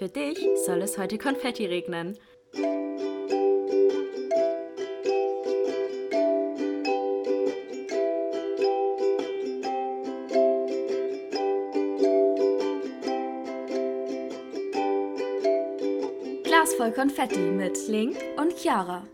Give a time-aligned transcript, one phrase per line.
[0.00, 2.16] Für dich soll es heute Konfetti regnen.
[16.44, 19.06] Glas voll Konfetti mit Link und Chiara.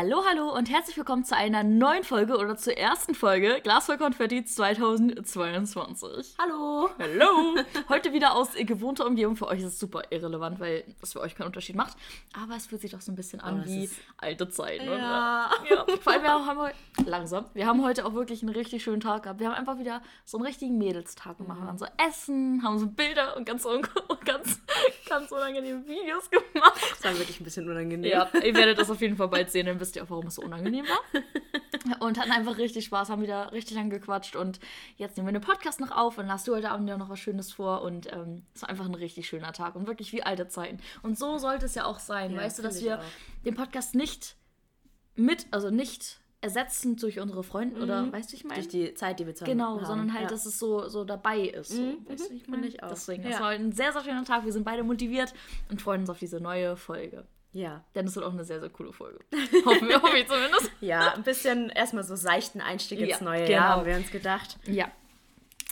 [0.00, 3.98] Hallo, hallo und herzlich willkommen zu einer neuen Folge oder zur ersten Folge Glas voll
[3.98, 6.36] Konfetti 2022.
[6.38, 6.88] Hallo!
[7.00, 7.56] Hallo!
[7.88, 9.34] Heute wieder aus gewohnter Umgebung.
[9.34, 11.96] Für euch ist es super irrelevant, weil das für euch keinen Unterschied macht.
[12.40, 14.84] Aber es fühlt sich doch so ein bisschen an Oh, es wie ist- alte Zeiten.
[14.86, 15.50] Ja.
[15.68, 15.84] Ja.
[16.00, 19.24] Vor allem, wir haben heute, langsam, wir haben heute auch wirklich einen richtig schönen Tag
[19.24, 19.40] gehabt.
[19.40, 21.58] Wir haben einfach wieder so einen richtigen Mädelstag gemacht.
[21.58, 21.68] Wir Mhm.
[21.70, 23.78] haben so Essen, haben so Bilder und ganz, un
[24.08, 24.60] und ganz,
[25.08, 26.74] ganz unangenehme Videos gemacht.
[26.92, 28.08] Das war wirklich ein bisschen unangenehm.
[28.12, 30.34] Ja, ihr werdet das auf jeden Fall bald sehen, dann wisst ihr auch, warum es
[30.34, 31.22] so unangenehm war.
[32.00, 34.60] Und hatten einfach richtig Spaß, haben wieder richtig lang gequatscht und
[34.96, 37.18] jetzt nehmen wir den Podcast noch auf und hast du heute Abend ja noch was
[37.18, 40.48] Schönes vor und ähm, es war einfach ein richtig schöner Tag und wirklich wie alte
[40.48, 40.78] Zeiten.
[41.02, 43.04] Und so sollte es ja auch sein, Ja, weißt du, dass wir auch.
[43.46, 44.36] den Podcast nicht
[45.14, 48.56] mit, also nicht ersetzen durch unsere Freunde oder weißt du, ich meine?
[48.56, 49.86] Durch die Zeit, die wir zusammen Genau, haben.
[49.86, 50.28] sondern halt, ja.
[50.28, 51.70] dass es so, so dabei ist.
[51.70, 51.80] So.
[51.82, 52.66] Mhm, Weißt du, mhm, ich meine?
[52.66, 52.90] ich auch.
[52.90, 53.30] Deswegen, Ja.
[53.30, 54.44] es war ein sehr, sehr schöner Tag.
[54.44, 55.32] Wir sind beide motiviert
[55.70, 57.24] und freuen uns auf diese neue Folge.
[57.58, 57.82] Ja.
[57.94, 59.18] Denn es wird auch eine sehr, sehr coole Folge.
[59.64, 60.70] Hoffen wir, hoffe ich zumindest.
[60.80, 63.50] Ja, ein bisschen erstmal so seichten Einstieg ins Ja, neue genau.
[63.50, 64.56] Jahr, haben wir uns gedacht.
[64.66, 64.86] Ja.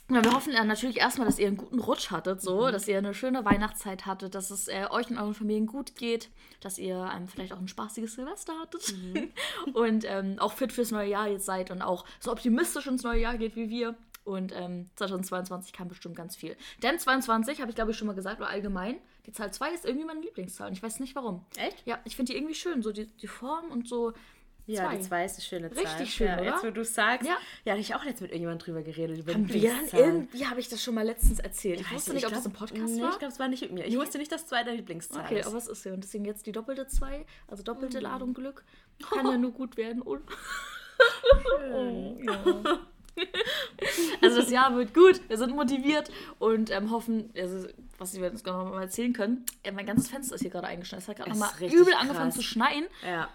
[0.08, 2.72] Ja, wir hoffen ja natürlich erstmal, dass ihr einen guten Rutsch hattet, so, Mhm.
[2.72, 6.28] dass ihr eine schöne Weihnachtszeit hattet, dass es äh, euch und euren Familien gut geht,
[6.60, 9.30] dass ihr ähm, vielleicht auch ein spaßiges Silvester hattet Mhm.
[9.74, 13.20] und ähm, auch fit fürs neue Jahr jetzt seid und auch so optimistisch ins neue
[13.20, 13.94] Jahr geht wie wir.
[14.26, 16.56] Und ähm, 2022 kann bestimmt ganz viel.
[16.82, 19.84] Denn 22, habe ich glaube ich schon mal gesagt, oder allgemein, die Zahl 2 ist
[19.86, 20.66] irgendwie meine Lieblingszahl.
[20.68, 21.44] Und ich weiß nicht warum.
[21.56, 21.86] Echt?
[21.86, 24.12] Ja, ich finde die irgendwie schön, so die, die Form und so.
[24.68, 24.96] Ja, Zwei.
[24.96, 25.84] die zwei ist eine schöne Zahl.
[25.84, 26.44] Richtig schön, ja, oder?
[26.44, 27.28] Jetzt, wo du sagst.
[27.28, 27.36] Ja.
[27.64, 29.16] Ja, hatte ich auch jetzt mit irgendjemandem drüber geredet.
[29.20, 31.78] Über Haben wir irgendwie, habe ich das schon mal letztens erzählt.
[31.82, 33.10] Ich Weiß wusste nicht, ob ich das im glaub- Podcast nee, war.
[33.12, 33.84] ich glaube, es war nicht mit mir.
[33.86, 35.46] Ich wusste nicht, dass zwei deine Lieblingszahl Okay, ist.
[35.46, 35.92] aber es ist ja.
[35.94, 38.02] Und deswegen jetzt die doppelte 2, also doppelte Mhm.
[38.02, 38.64] Ladung Glück.
[39.08, 40.02] Kann ja nur gut werden.
[40.02, 40.22] Und
[41.72, 42.80] oh, ja.
[44.22, 47.68] Also das Jahr wird gut, wir sind motiviert und ähm, hoffen, also,
[47.98, 51.00] was wir jetzt noch mal erzählen können, äh, mein ganzes Fenster ist hier gerade eingeschneit.
[51.02, 52.34] Es hat gerade nochmal übel angefangen krass.
[52.36, 52.86] zu schneien.
[53.06, 53.28] Ja.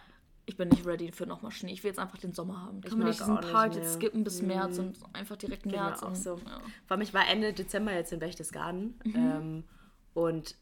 [0.47, 1.71] Ich bin nicht ready für nochmal Schnee.
[1.71, 2.81] Ich will jetzt einfach den Sommer haben.
[2.81, 4.85] Kann man nicht diesen auch Part jetzt skippen bis März Mhm.
[4.85, 6.01] und einfach direkt mir März.
[6.03, 6.37] auch und, so.
[6.45, 6.59] Ja.
[6.87, 8.99] Vor allem, ich war Ende Dezember jetzt in Berchtesgaden.
[9.03, 9.15] Mhm.
[9.15, 9.63] Ähm,
[10.13, 10.55] und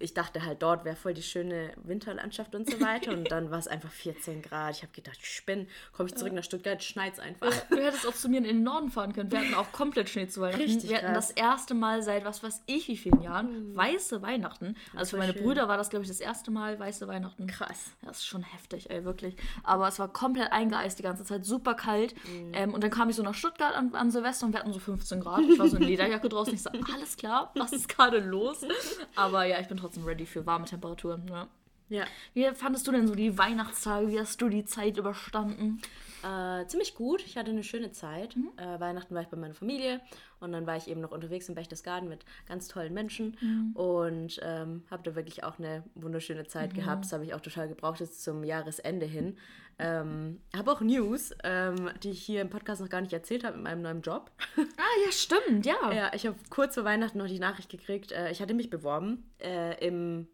[0.00, 3.12] ich dachte halt, dort wäre voll die schöne Winterlandschaft und so weiter.
[3.12, 4.76] und dann war es einfach 14 Grad.
[4.76, 5.66] Ich habe gedacht, ich spinne.
[5.92, 7.52] Komme ich zurück nach Stuttgart, schneit es einfach.
[7.70, 9.30] Du hättest auch zu mir in den Norden fahren können.
[9.30, 10.62] Wir hatten auch komplett Schnee zu Weihnachten.
[10.62, 11.28] Richtig wir hatten krass.
[11.28, 14.76] das erste Mal seit was weiß ich wie vielen Jahren weiße Weihnachten.
[14.96, 15.44] Also für meine schön.
[15.44, 17.46] Brüder war das, glaube ich, das erste Mal weiße Weihnachten.
[17.46, 17.90] Krass.
[18.02, 19.36] Das ist schon heftig, ey, wirklich.
[19.62, 22.14] Aber es war komplett eingeeist die ganze Zeit, super kalt.
[22.26, 22.52] Mhm.
[22.54, 24.78] Ähm, und dann kam ich so nach Stuttgart an, an Silvester und wir hatten so
[24.80, 25.40] 15 Grad.
[25.40, 26.54] Ich war so in Lederjacke draußen.
[26.54, 28.64] Ich so, alles klar, was ist gerade los?
[29.14, 31.26] Aber ja, ich bin trotzdem ready für warme Temperaturen.
[31.28, 31.48] Ja.
[31.88, 32.04] Ja.
[32.34, 34.08] Wie fandest du denn so die Weihnachtstage?
[34.08, 35.82] Wie hast du die Zeit überstanden?
[36.22, 37.22] Äh, ziemlich gut.
[37.24, 38.36] Ich hatte eine schöne Zeit.
[38.36, 38.50] Mhm.
[38.56, 40.00] Äh, Weihnachten war ich bei meiner Familie
[40.40, 43.72] und dann war ich eben noch unterwegs in Berchtesgaden mit ganz tollen Menschen Mhm.
[43.74, 46.76] und ähm, habe da wirklich auch eine wunderschöne Zeit Mhm.
[46.76, 47.04] gehabt.
[47.04, 49.36] Das habe ich auch total gebraucht jetzt zum Jahresende hin.
[49.78, 53.56] Ähm, habe auch News, ähm, die ich hier im Podcast noch gar nicht erzählt habe
[53.56, 54.30] mit meinem neuen Job.
[54.76, 55.92] Ah, ja, stimmt, ja.
[55.92, 58.12] Ja, ich habe kurz vor Weihnachten noch die Nachricht gekriegt.
[58.12, 60.26] Äh, ich hatte mich beworben äh, im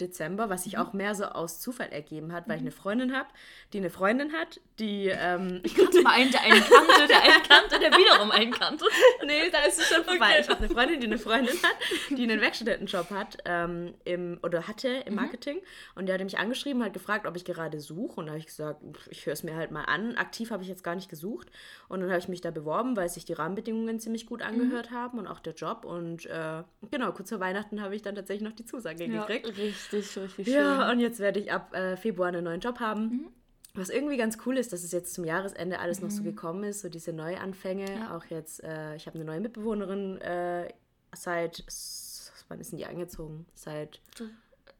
[0.00, 0.64] Dezember, was Mhm.
[0.64, 3.28] sich auch mehr so aus Zufall ergeben hat, weil ich eine Freundin habe,
[3.72, 5.06] die eine Freundin hat, die.
[5.08, 8.84] Ähm, kannte mal einen, der einen kannte, der einen kannte, der wiederum einen kannte.
[9.26, 10.26] nee, da ist es schon vorbei.
[10.32, 10.40] Okay.
[10.42, 11.76] Ich habe eine Freundin, die eine Freundin hat,
[12.10, 15.02] die einen Werkstudentenjob hat ähm, im, oder hatte Mhm.
[15.06, 15.58] im Marketing.
[15.94, 18.20] Und die hatte mich angeschrieben, hat gefragt, ob ich gerade suche.
[18.20, 20.16] Und da habe ich gesagt, ich höre es mir halt mal an.
[20.16, 21.48] Aktiv habe ich jetzt gar nicht gesucht.
[21.88, 24.94] Und dann habe ich mich da beworben, weil sich die Rahmenbedingungen ziemlich gut angehört Mhm.
[24.94, 25.84] haben und auch der Job.
[25.84, 29.46] Und äh, genau, kurz vor Weihnachten habe ich dann tatsächlich noch die Zusage Ja, gekriegt.
[29.56, 30.54] richtig, richtig schön.
[30.54, 33.02] Ja, und jetzt werde ich ab äh, Februar einen neuen Job haben.
[33.02, 33.26] Mhm.
[33.74, 36.80] Was irgendwie ganz cool ist, dass es jetzt zum Jahresende alles noch so gekommen ist,
[36.80, 37.90] so diese Neuanfänge.
[37.90, 38.16] Ja.
[38.16, 40.68] Auch jetzt, äh, ich habe eine neue Mitbewohnerin äh,
[41.14, 41.64] seit,
[42.48, 43.46] wann ist denn die eingezogen?
[43.54, 44.00] Seit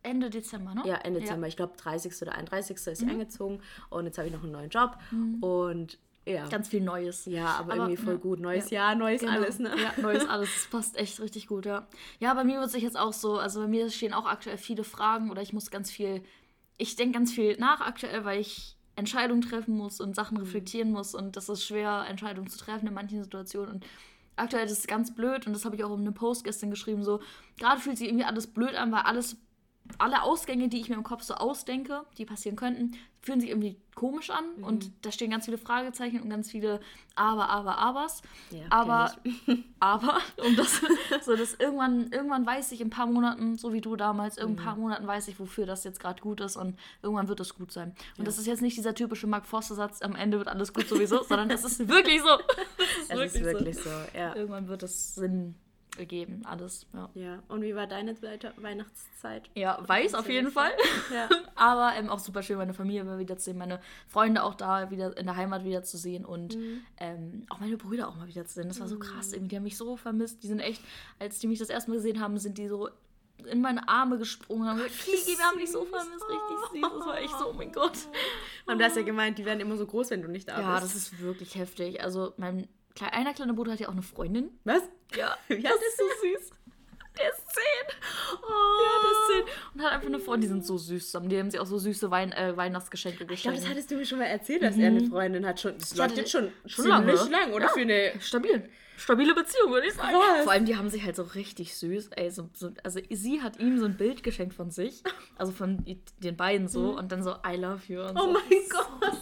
[0.03, 0.83] Ende Dezember, ne?
[0.85, 2.21] ja, Ende Dezember, ich glaube 30.
[2.23, 2.77] oder 31.
[2.77, 2.94] ist Mhm.
[3.06, 3.62] sie eingezogen.
[3.89, 4.99] Und jetzt habe ich noch einen neuen Job.
[5.41, 7.25] Und ja, Ganz viel Neues.
[7.27, 8.19] ja, aber, irgendwie voll ja.
[8.21, 8.41] gut.
[8.41, 8.88] Neues Ja.
[8.88, 9.33] Jahr, neues Genau.
[9.33, 9.75] alles, ne?
[9.77, 10.50] Ja, neues alles.
[10.55, 11.87] Das passt echt richtig gut, ja.
[12.21, 14.85] Ja, bei mir wird sich jetzt auch so, also bei mir stehen auch aktuell viele
[14.85, 16.23] Fragen oder ich muss ganz viel,
[16.79, 20.44] ich denke ganz viel nach aktuell, weil ich Entscheidungen treffen muss und Sachen Mhm.
[20.44, 23.87] reflektieren muss und das ist schwer, Entscheidungen zu treffen in manchen Situationen und
[24.37, 27.03] aktuell ist es ganz blöd und das habe ich auch in einem Post gestern geschrieben,
[27.03, 27.21] so,
[27.59, 29.37] gerade fühlt sich irgendwie alles blöd an, weil alles
[29.99, 33.77] alle Ausgänge, die ich mir im Kopf so ausdenke, die passieren könnten, fühlen sich irgendwie
[33.94, 34.65] komisch an Mhm.
[34.65, 36.81] und da stehen ganz viele Fragezeichen und ganz viele
[37.15, 38.23] Aber, Aber, Abers.
[38.50, 39.12] Ja, aber,
[39.81, 40.81] aber, und das,
[41.25, 44.44] so dass irgendwann, irgendwann weiß ich in ein paar Monaten, so wie du damals, in
[44.44, 44.56] ein Mhm.
[44.56, 47.71] paar Monaten weiß ich, wofür das jetzt gerade gut ist und irgendwann wird es gut
[47.71, 47.94] sein.
[48.17, 51.23] Und das ist jetzt nicht dieser typische Mark Forster-Satz, am Ende wird alles gut sowieso,
[51.23, 52.29] sondern das ist wirklich so.
[53.09, 54.35] Das Es ist wirklich so, ja.
[54.35, 55.55] Irgendwann wird es Sinn
[55.99, 56.87] ergeben, alles.
[56.94, 59.50] Ja, Ja, und wie war deine zweite Weihnachtszeit?
[59.55, 60.71] ja weiß auf jeden Fall.
[61.12, 61.29] Ja.
[61.55, 65.27] Aber ähm, auch super schön, meine Familie mal wiederzusehen, meine Freunde auch da wieder in
[65.27, 66.56] der Heimat wiederzusehen und
[66.99, 68.69] ähm, auch meine Brüder auch mal wiederzusehen.
[68.69, 69.33] Das war so krass.
[69.33, 70.43] Irgendwie, die haben mich so vermisst.
[70.43, 70.83] Die sind echt,
[71.19, 72.88] als die mich das erste Mal gesehen haben, sind die so
[73.50, 76.91] in meine Arme gesprungen und haben gesagt, Kiki, wir haben dich so vermisst, richtig süß.
[76.99, 77.99] Das war echt so, oh mein Gott.
[78.67, 80.79] Und du hast ja gemeint, die werden immer so groß, wenn du nicht da Ja,
[80.81, 80.85] bist.
[80.85, 82.00] das ist wirklich heftig.
[82.03, 82.69] Also mein
[83.00, 84.50] einer kleiner Bruder hat ja auch eine Freundin.
[84.65, 84.83] Was?
[85.17, 86.50] Ja, Wie das ist so süß.
[87.19, 87.99] Der ist zehn.
[88.33, 89.55] Ja, der ist zehn.
[89.75, 91.29] Und hat einfach eine Freundin, die sind so süß zusammen.
[91.29, 93.59] Die haben sich auch so süße Wein äh, Weihnachtsgeschenke Ich glaube, geschenkt.
[93.59, 95.61] das hattest du mir schon mal erzählt, dass er eine Freundin hat.
[95.61, 97.12] Schon, das läuft jetzt schon, schon lange.
[97.12, 97.67] lang, oder?
[97.67, 97.69] Ja.
[97.73, 98.69] Für eine Stabil.
[98.97, 100.12] Stabile Beziehung, würde ich sagen.
[100.15, 100.45] Krass.
[100.45, 102.09] Vor allem, die haben sich halt so richtig süß.
[102.15, 105.03] Ey, so, so, also sie hat ihm so ein Bild geschenkt von sich.
[105.37, 105.85] Also von
[106.19, 106.97] den beiden so.
[106.97, 108.00] Und dann so, I love you.
[108.00, 108.33] Und Oh so.
[108.33, 109.19] mein Gott,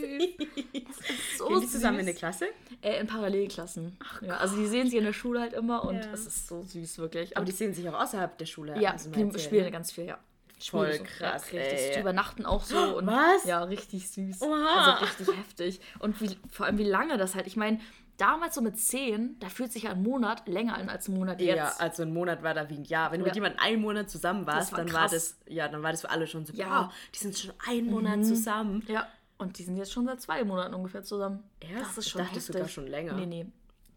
[0.00, 0.48] süß.
[1.38, 2.46] So Gehen die zusammen in eine Klasse?
[2.82, 3.96] Äh, in Parallelklassen.
[4.22, 6.12] ja, also die sehen sich in der Schule halt immer und Ja.
[6.12, 7.36] es ist so süß, wirklich.
[7.36, 8.80] Aber Und die sehen sich auch außerhalb der Schule.
[8.80, 10.18] ja, mir die spielen ganz viel, ja.
[10.60, 11.04] Voll so.
[11.04, 11.78] krass, Ja, richtig.
[11.80, 11.94] ey.
[11.94, 12.76] Die übernachten auch so.
[12.96, 13.44] Und, Was?
[13.44, 14.42] Ja, richtig süß.
[14.42, 14.96] Oha.
[14.98, 15.80] Also richtig heftig.
[16.00, 17.46] Und wie, vor allem, wie lange das halt.
[17.46, 17.78] Ich meine,
[18.16, 21.40] damals so mit 10, da fühlt sich ja ein Monat länger an als ein Monat
[21.40, 21.56] jetzt.
[21.56, 23.12] Ja, also ein Monat war da wie ein Jahr.
[23.12, 23.30] Wenn du Ja.
[23.30, 25.12] mit jemandem einen Monat zusammen warst, war dann war krass.
[25.12, 26.66] das, ja, dann war das für alle schon so, Ja.
[26.66, 26.72] Mhm.
[26.72, 28.84] ja, die sind schon einen Monat zusammen.
[28.88, 29.06] Ja.
[29.38, 31.42] Und die sind jetzt schon seit zwei Monaten ungefähr zusammen.
[31.60, 31.90] Erst?
[31.90, 32.54] Das ist Ich schon dachte heftig.
[32.54, 33.12] sogar schon länger.
[33.14, 33.46] Nee, nee.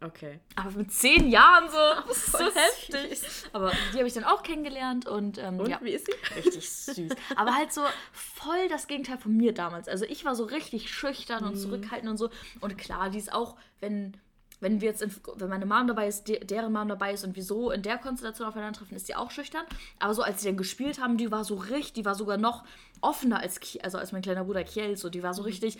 [0.00, 0.40] Okay.
[0.56, 1.76] Aber mit zehn Jahren so.
[2.08, 3.18] Das ist so heftig.
[3.20, 3.44] süß.
[3.52, 5.78] Aber die habe ich dann auch kennengelernt und, ähm, Und ja.
[5.82, 6.14] wie ist sie?
[6.36, 7.12] Richtig süß.
[7.36, 9.86] Aber halt so voll das Gegenteil von mir damals.
[9.88, 11.50] Also ich war so richtig schüchtern Mhm.
[11.50, 12.30] und zurückhaltend und so.
[12.60, 14.16] Und klar, die ist auch, wenn,
[14.62, 17.36] wenn wir jetzt, in, wenn meine Mom dabei ist, de, deren Mom dabei ist und
[17.36, 19.64] wir so in der Konstellation aufeinandertreffen, ist die auch schüchtern.
[19.98, 22.64] Aber so als sie dann gespielt haben, die war so richtig, die war sogar noch
[23.00, 24.96] offener als, also als mein kleiner Bruder Kiel.
[24.96, 25.36] So, die war Mhm.
[25.36, 25.78] so richtig.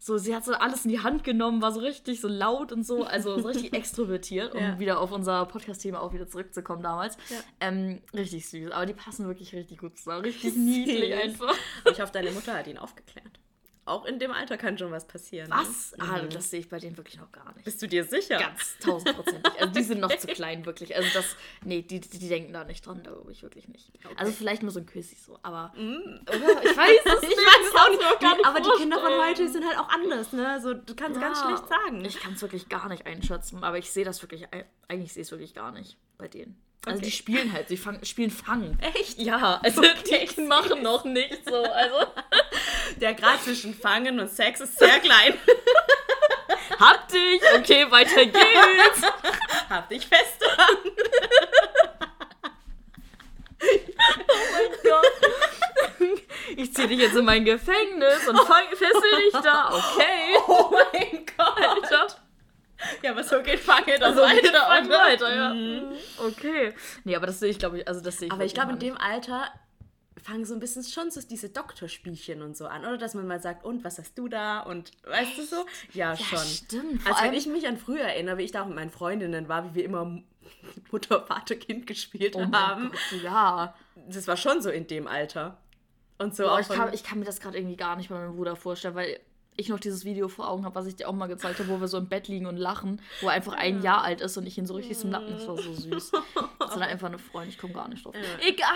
[0.00, 2.86] So, sie hat so alles in die Hand genommen, war so richtig so laut und
[2.86, 4.78] so, also so richtig extrovertiert, um Ja.
[4.78, 7.16] wieder auf unser Podcast-Thema auch wieder zurückzukommen damals.
[7.30, 7.36] Ja.
[7.60, 10.22] Ähm, richtig süß, aber die passen wirklich richtig gut zusammen.
[10.22, 11.54] Richtig niedlich einfach.
[11.84, 13.40] Und ich hoffe, deine Mutter hat ihn aufgeklärt.
[13.88, 15.48] Auch in dem Alter kann schon was passieren.
[15.50, 15.56] ne?
[15.56, 15.94] Was?
[15.98, 17.64] Ah, das sehe ich bei denen wirklich noch gar nicht.
[17.64, 18.38] Bist du dir sicher?
[18.38, 19.52] Ganz tausendprozentig.
[19.60, 20.94] Also die sind noch zu klein, wirklich.
[20.96, 23.90] Also das, nee, die, die, denken da nicht dran, da glaube ich wirklich nicht.
[24.16, 26.62] Also vielleicht nur so ein Küssi so, aber oder?
[26.64, 27.32] ich weiß es nicht.
[27.32, 28.20] Ich weiß es auch nicht.
[28.20, 30.48] gar nicht aber die Kinder von heute sind halt auch anders, ne?
[30.48, 32.04] Also, du kannst ganz Ja, schlecht sagen.
[32.04, 34.46] Ich kann es wirklich gar nicht einschätzen, aber ich sehe das wirklich,
[34.88, 36.60] eigentlich sehe ich es wirklich gar nicht bei denen.
[36.86, 37.06] Also Okay.
[37.06, 38.78] die spielen halt, sie fang, spielen Fangen.
[38.80, 39.18] Echt?
[39.18, 41.56] Ja, also die machen noch nicht so.
[41.56, 41.96] Also
[42.96, 45.34] Der Grad zwischen Fangen und Sex ist sehr klein.
[46.80, 49.02] hab dich, okay, weiter geht's.
[49.68, 50.76] Hab dich fest dran.
[56.56, 60.36] Ich zieh dich jetzt in mein Gefängnis und fessel dich da, okay.
[60.48, 61.68] Oh mein Gott.
[61.68, 62.06] Alter.
[63.02, 64.66] Ja, aber so geht Fange das Also er weiter.
[64.66, 65.54] auch weiter, ja.
[66.26, 66.74] Okay.
[67.04, 68.78] Nee, aber das sehe ich, glaube ich, also das sehe ich Aber ich glaube, in
[68.78, 69.52] dem Alter
[70.20, 72.98] fangen so ein bisschen schon so diese Doktorspielchen und so an, oder?
[72.98, 74.60] Dass man mal sagt, und was hast du da?
[74.60, 75.66] Und weißt du so?
[75.92, 76.38] Ja, schon.
[76.38, 77.02] stimmt.
[77.02, 79.48] Vor Also wenn ich mich an früher erinnere, wie ich da auch mit meinen Freundinnen
[79.48, 80.22] war, wie wir immer
[80.90, 82.90] Mutter, Vater, Kind gespielt Oh haben.
[82.90, 83.74] Gott, ja.
[84.08, 85.58] Das war schon so in dem Alter.
[86.18, 88.16] Und so Boah, auch ich, kann, ich kann mir das gerade irgendwie gar nicht bei
[88.16, 89.20] meinem Bruder vorstellen, weil
[89.58, 91.80] ich noch dieses Video vor Augen habe, was ich dir auch mal gezeigt habe, wo
[91.80, 94.46] wir so im Bett liegen und lachen, wo er einfach ein Jahr alt ist und
[94.46, 95.32] ich ihn so richtig zum Lappen.
[95.32, 96.12] Das war so süß.
[96.58, 98.14] Das ist dann einfach eine Freundin, ich komme gar nicht drauf.
[98.46, 98.68] Egal!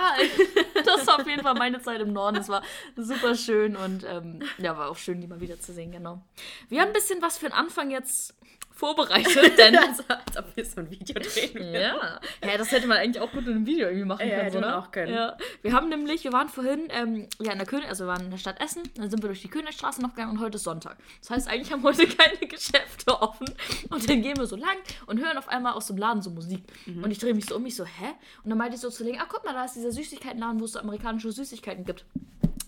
[0.82, 2.38] Das war auf jeden Fall meine Zeit im Norden.
[2.38, 2.62] Es war
[2.96, 6.22] super schön und ähm, ja, war auch schön, die mal wiederzusehen, genau.
[6.70, 8.34] Wir haben ein bisschen was für den Anfang jetzt
[8.70, 9.76] vorbereitet, denn.
[9.76, 11.74] also, als ob wir so ein Video drehen würden.
[11.74, 12.20] Ja.
[12.44, 14.44] ja, das hätte man eigentlich auch gut in einem Video irgendwie machen Ja, können.
[14.44, 14.76] hätte ne?
[14.78, 15.14] auch können.
[15.14, 15.36] Ja.
[15.62, 18.30] Wir haben nämlich, wir waren vorhin ähm, ja, in der König, also wir waren in
[18.30, 20.96] der Stadt Essen, dann sind wir durch die Königstraße noch gegangen und heute ist Sonntag.
[21.20, 23.46] Das heißt, eigentlich haben heute keine Geschäfte offen.
[23.90, 24.76] Und dann gehen wir so lang
[25.06, 26.62] und hören auf einmal aus dem Laden so Musik.
[26.86, 27.04] Mhm.
[27.04, 28.06] Und ich drehe mich so um, ich so, hä?
[28.42, 30.64] Und dann meinte ich so zu Ling, ah, guck mal, da ist dieser Süßigkeitenladen, wo
[30.64, 32.04] es so amerikanische Süßigkeiten gibt.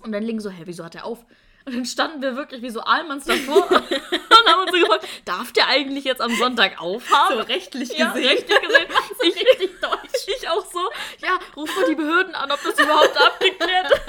[0.02, 1.24] Und dann Ling so, hä, wieso hat der auf?
[1.66, 5.50] Und dann standen wir wirklich wie so Almans davor und haben uns so gefragt, darf
[5.52, 7.38] der eigentlich jetzt am Sonntag aufhaben?
[7.38, 8.28] So rechtlich Ja, gesehen.
[8.28, 8.86] richtig gesehen.
[9.22, 10.26] Ich, richtig deutsch.
[10.38, 10.90] Ich auch so.
[11.22, 14.02] Ja, ruf mal die Behörden an, ob das überhaupt abgeklärt ist.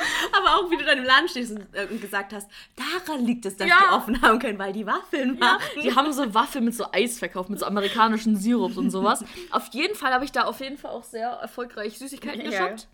[0.36, 3.56] Aber auch wie du dann im Laden stehst und, äh, gesagt hast, daran liegt es,
[3.56, 3.76] dass Ja.
[3.88, 5.62] die offen haben können, weil die Waffeln Ja, machen.
[5.82, 9.24] die haben so Waffeln mit so Eis verkauft, mit so amerikanischen Sirups und sowas.
[9.50, 12.68] Auf jeden Fall habe ich da auf jeden Fall auch sehr erfolgreich Süßigkeiten Ja.
[12.68, 12.88] geshoppt.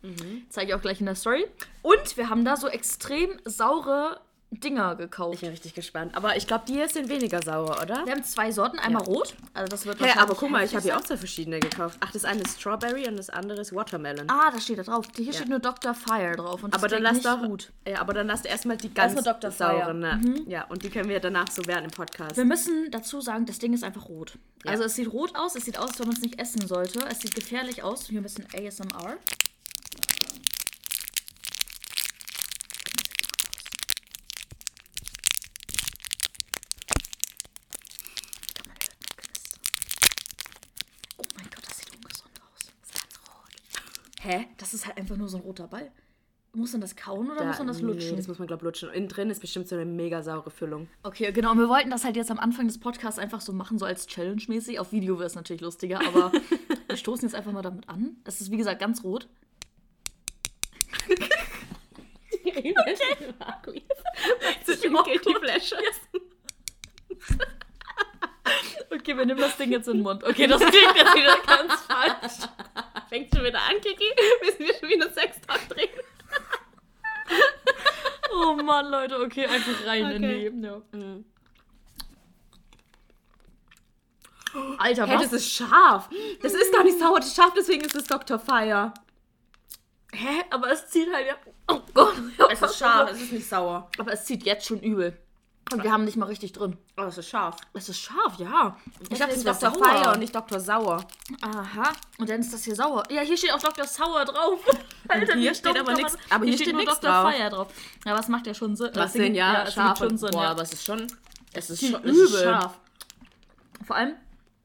[0.48, 1.46] Zeige ich auch gleich in der Story.
[1.82, 4.20] Und wir haben da so extrem saure
[4.50, 5.40] Dinger Ich gekauft.
[5.40, 6.14] bin richtig gespannt.
[6.16, 8.06] Aber ich glaube, die hier sind weniger sauer, oder?
[8.06, 10.82] Wir haben zwei Sorten, einmal rot, also das wird Hey, aber guck mal, ich habe
[10.84, 11.98] hier auch zwei verschiedene gekauft.
[12.00, 14.30] Ach, das eine ist Strawberry und das andere ist Watermelon.
[14.30, 15.06] Ah, da steht da drauf.
[15.16, 15.32] Hier Ja.
[15.32, 15.94] steht nur Dr.
[15.94, 16.62] Fire drauf.
[16.62, 17.72] Und das aber dann nicht doch gut.
[17.86, 19.50] Ja, aber dann lasst erstmal die ganz Erstmal Dr.
[19.50, 19.98] Sauren.
[19.98, 20.44] Ne?
[20.46, 22.36] Ja, und die können wir danach so werden im Podcast.
[22.36, 24.38] Wir müssen dazu sagen, das Ding ist einfach rot.
[24.64, 24.70] Ja.
[24.70, 27.00] Also es sieht rot aus, es sieht aus, als wenn man es nicht essen sollte.
[27.10, 28.06] Es sieht gefährlich aus.
[28.06, 29.16] Hier ein bisschen ASMR.
[41.18, 42.66] Oh mein Gott, das sieht ungesund aus.
[42.80, 44.15] Das ist ganz rot.
[44.26, 44.46] Hä?
[44.58, 45.90] Das ist halt einfach nur so ein roter Ball.
[46.52, 48.10] Muss man das kauen oder Da- muss man das lutschen?
[48.12, 48.88] Nee, das muss man, glaube ich, lutschen.
[48.90, 50.88] Innen drin ist bestimmt so eine mega saure Füllung.
[51.02, 51.52] Okay, genau.
[51.52, 54.06] Und wir wollten das halt jetzt am Anfang des Podcasts einfach so machen, so als
[54.06, 54.80] Challenge-mäßig.
[54.80, 56.32] Auf Video wäre es natürlich lustiger, aber
[56.88, 58.16] wir stoßen jetzt einfach mal damit an.
[58.24, 59.28] Es ist, wie gesagt, ganz rot.
[64.64, 66.00] Zwischen Guilty Pleasures.
[68.90, 70.24] Okay, wir nehmen das Ding jetzt in den Mund.
[70.24, 72.48] Okay, das klingt jetzt wieder ganz falsch.
[73.16, 74.04] Fängt schon wieder an, Kiki.
[74.44, 75.88] Müssen wir schon wieder Sex-Talk drehen?
[78.30, 80.46] Oh Mann, Leute, okay, einfach rein Okay.
[80.48, 80.68] in die.
[80.68, 80.82] Ja.
[84.78, 85.22] Alter, Hey, was?
[85.22, 86.10] das ist scharf.
[86.42, 88.38] Das ist gar nicht sauer, das ist scharf, deswegen ist es Dr.
[88.38, 88.92] Fire.
[90.12, 90.42] Hä?
[90.50, 91.36] Aber es zieht halt ja.
[91.68, 92.16] Oh Gott.
[92.50, 93.90] Es ist scharf, es ist nicht sauer.
[93.98, 95.18] Aber es zieht jetzt schon übel.
[95.72, 96.76] Und wir haben nicht mal richtig drin.
[96.94, 97.56] Aber es ist scharf.
[97.72, 98.76] Es ist scharf, ja.
[99.10, 99.72] Ich dachte, es ist Dr.
[99.72, 100.60] Fire und nicht Dr.
[100.60, 101.04] Sauer.
[101.42, 101.92] Aha.
[102.18, 103.02] Und dann ist das hier sauer.
[103.10, 103.84] Ja, hier steht auch Dr.
[103.84, 104.60] Sauer drauf.
[105.08, 107.10] Alter, hier steht aber man- aber hier steht nur nix Dr.
[107.10, 107.32] drauf.
[107.34, 107.68] Fire drauf.
[108.04, 108.90] Ja, was macht ja schon Sinn?
[108.94, 109.98] Was Es denn, ja, es scharf.
[109.98, 110.50] schon Sinn, boah, ja.
[110.52, 111.04] aber es ist schon,
[111.52, 112.78] es ist Viel schon, es ist scharf.
[113.84, 114.14] Vor allem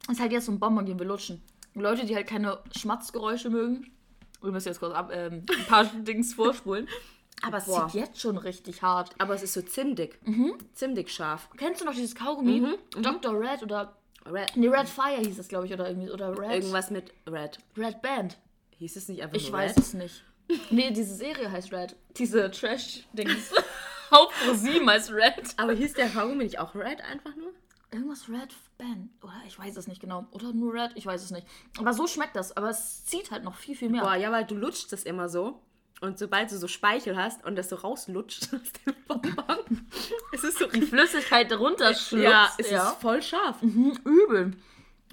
[0.10, 1.42] ist halt jetzt so ein Bonbon, den wir lutschen.
[1.74, 3.92] Und Leute, die halt keine Schmatzgeräusche mögen,
[4.42, 6.88] wir müssen jetzt kurz ab, ähm, ein paar Dings vorspulen.
[7.44, 7.88] Aber es Boah.
[7.88, 9.14] zieht jetzt schon richtig hart.
[9.18, 10.20] Aber es ist so zimtig.
[10.74, 11.50] Zimtig scharf.
[11.58, 12.78] Kennst du noch dieses Kaugummi?
[13.02, 13.40] Dr.
[13.40, 13.96] Red oder.
[14.26, 16.12] Red, Nee, Red Fire hieß das, glaube ich, oder irgendwie.
[16.12, 16.52] Oder Red.
[16.52, 17.58] irgendwas mit Red.
[17.76, 18.38] Red Band.
[18.78, 19.78] Hieß es nicht einfach Ich weiß Red?
[19.84, 20.24] es nicht.
[20.70, 21.96] Nee, diese Serie heißt Red.
[22.18, 23.52] Diese Trash-Dings.
[24.12, 25.54] Hauptpro 7 heißt Red.
[25.58, 27.52] Aber hieß der Kaugummi nicht auch Red einfach nur?
[27.92, 29.10] Irgendwas Red Band.
[29.24, 30.28] Oder ich weiß es nicht genau.
[30.32, 31.48] Oder nur Red, ich weiß es nicht.
[31.80, 32.56] Aber so schmeckt das.
[32.56, 34.02] Aber es zieht halt noch viel, viel mehr.
[34.02, 35.62] Boah, ja, weil du lutschst das immer so.
[36.02, 39.88] Und sobald du so Speichel hast und das so rauslutscht aus dem Bonbon,
[40.34, 42.24] es ist so Die Flüssigkeit runterschluckt.
[42.24, 43.62] Ja, es ist voll scharf.
[43.62, 44.54] Mhm, übel.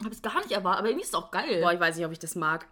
[0.03, 1.61] Hab es gar nicht erwartet, aber irgendwie ist es auch geil.
[1.61, 2.67] Boah, ich weiß nicht, ob ich das mag.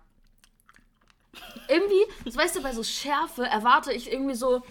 [1.68, 4.62] irgendwie, das weißt du, bei so Schärfe erwarte ich irgendwie so,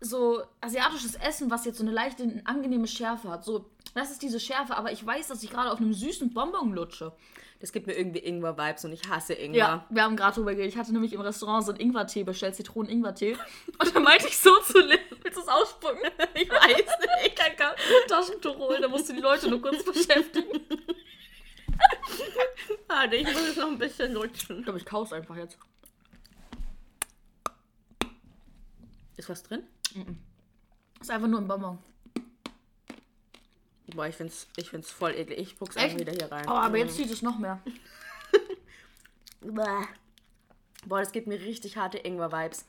[0.00, 3.44] so asiatisches Essen, was jetzt so eine leichte, angenehme Schärfe hat.
[3.44, 6.74] So, das ist diese Schärfe, aber ich weiß, dass ich gerade auf einem süßen Bonbon
[6.74, 7.12] lutsche.
[7.58, 9.58] Das gibt mir irgendwie Ingwer-Vibes und ich hasse Ingwer.
[9.58, 10.74] Ja, wir haben gerade drüber geredet.
[10.74, 13.36] Ich hatte nämlich im Restaurant so einen Ingwertee bestellt, Zitronen-Ingwertee.
[13.78, 16.10] Und dann meinte ich so zu Lynn, willst du es ausspucken?
[16.34, 17.26] Ich weiß nicht.
[17.26, 17.74] Ich kann kein
[18.08, 20.60] Taschentuch holen, da musst du die Leute nur kurz beschäftigen.
[22.88, 24.58] Warte, ich muss es noch ein bisschen lutschen.
[24.58, 25.58] Ich glaube, ich kau's einfach jetzt.
[29.16, 29.62] Ist was drin?
[31.00, 31.78] Ist einfach nur ein Bonbon.
[33.94, 35.38] Boah, ich find's, ich find's voll eklig.
[35.38, 36.44] Ich spuck's einfach wieder hier rein.
[36.48, 37.60] Oh, aber jetzt zieht es noch mehr.
[40.86, 42.64] Boah, das gibt mir richtig harte Ingwer-Vibes.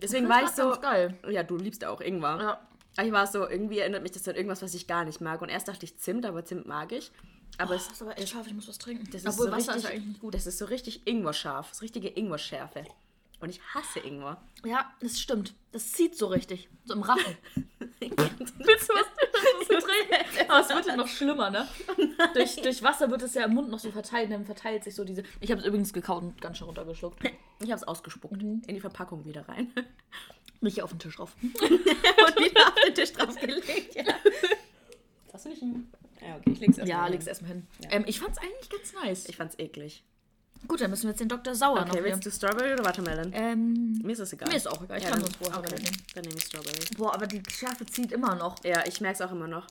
[0.00, 0.72] Deswegen war ich ist so.
[0.80, 1.16] geil.
[1.28, 2.38] Ja, du liebst auch Ingwer.
[2.40, 2.60] Ja.
[2.96, 5.40] Aber Ich war so, irgendwie erinnert mich das an irgendwas, was ich gar nicht mag.
[5.42, 7.10] Und erst dachte ich Zimt, aber Zimt mag ich.
[7.58, 9.04] Aber Oh, es, ist aber echt scharf, ich muss was trinken.
[9.10, 10.34] das ist Obwohl so Wasser richtig, ist eigentlich nicht gut.
[10.34, 11.68] Das ist so richtig Ingwer-scharf.
[11.68, 12.84] Das ist richtige Ingwer-Schärfe.
[13.38, 14.40] Und ich hasse Ingwer.
[14.64, 15.54] Ja, das stimmt.
[15.72, 16.68] Das zieht so richtig.
[16.84, 17.36] So im Rachen.
[18.00, 18.08] Willst
[18.88, 19.06] du was?
[19.68, 20.50] Das ist trinken?
[20.50, 21.68] Aber es wird ja noch schlimmer, ne?
[22.34, 25.04] Durch, durch Wasser wird es ja im Mund noch so verteilt, dann verteilt sich so
[25.04, 25.22] diese.
[25.40, 27.20] Ich habe es übrigens gekaut und ganz schön runtergeschluckt.
[27.62, 28.42] Ich hab's ausgespuckt.
[28.42, 28.62] Mhm.
[28.66, 29.70] In die Verpackung wieder rein.
[30.62, 31.36] Nicht hier auf den Tisch drauf.
[31.42, 33.94] Und wieder auf den Tisch draufgelegt.
[33.94, 34.14] Ja.
[35.30, 35.92] Hast du nicht ein.
[36.22, 37.12] Ja, okay, ich leg's erst Ja, mal hin.
[37.12, 37.66] leg's erstmal hin.
[37.90, 39.28] Ähm, ich fand's eigentlich ganz nice.
[39.28, 40.02] Ich fand's eklig.
[40.68, 41.54] Gut, dann müssen wir jetzt den Dr.
[41.54, 42.04] Sauer noch Okay, hier.
[42.04, 43.30] willst du Strawberry oder Watermelon?
[43.34, 44.48] ähm, Mir ist es egal.
[44.48, 44.98] mir ist auch egal.
[44.98, 45.74] Ich Ja, kann sonst vorher okay.
[45.76, 45.96] nehmen.
[46.14, 46.84] Dann nehme ich Strawberry.
[46.96, 48.62] Boah, aber die Schärfe zieht immer noch.
[48.64, 49.66] Ja, ich merke es auch immer noch.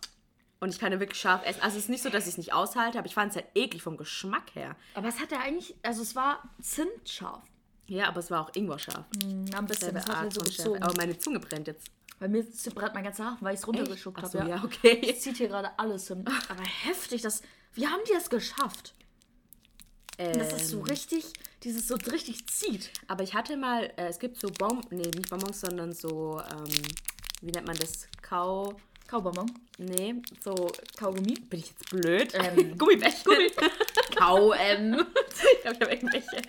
[0.61, 1.61] Und ich kann ja wirklich scharf essen.
[1.61, 3.47] Also es ist nicht so, dass ich es nicht aushalte, aber ich fand es halt
[3.55, 4.75] eklig vom Geschmack her.
[4.93, 7.43] Aber es hat ja eigentlich, also es war zimtscharf.
[7.87, 9.05] Ja, aber es war auch Ingwer-scharf.
[9.51, 9.93] Ja, ein bisschen.
[9.93, 10.81] Das Art so gezogen.
[10.81, 11.87] Aber meine Zunge brennt jetzt.
[12.19, 14.49] Bei mir brennt mein ganzer Hafen, weil ich es runtergeschuckt Ach so, habe.
[14.49, 15.01] ja, okay.
[15.11, 16.23] Es zieht hier gerade alles hin.
[16.49, 17.41] Aber heftig, das.
[17.73, 18.95] Wie haben die das geschafft?
[20.17, 21.25] Das ist so Ähm, richtig,
[21.63, 22.89] dieses so richtig zieht.
[23.07, 26.71] Aber ich hatte mal, äh, es gibt so Bon, nee, nicht Bonbons, sondern so ähm,
[27.41, 28.07] wie nennt man das?
[28.21, 28.75] Kau.
[29.07, 29.45] Kaubonbon.
[29.77, 30.55] Nee, so.
[30.97, 31.35] Kaugummi.
[31.47, 32.33] Bin ich jetzt blöd?
[32.33, 33.23] Ähm, Gummibärchen.
[33.23, 33.51] Gummi.
[34.15, 35.05] Kau, ähm.
[35.55, 36.41] Ich glaube, ich habe irgendwelche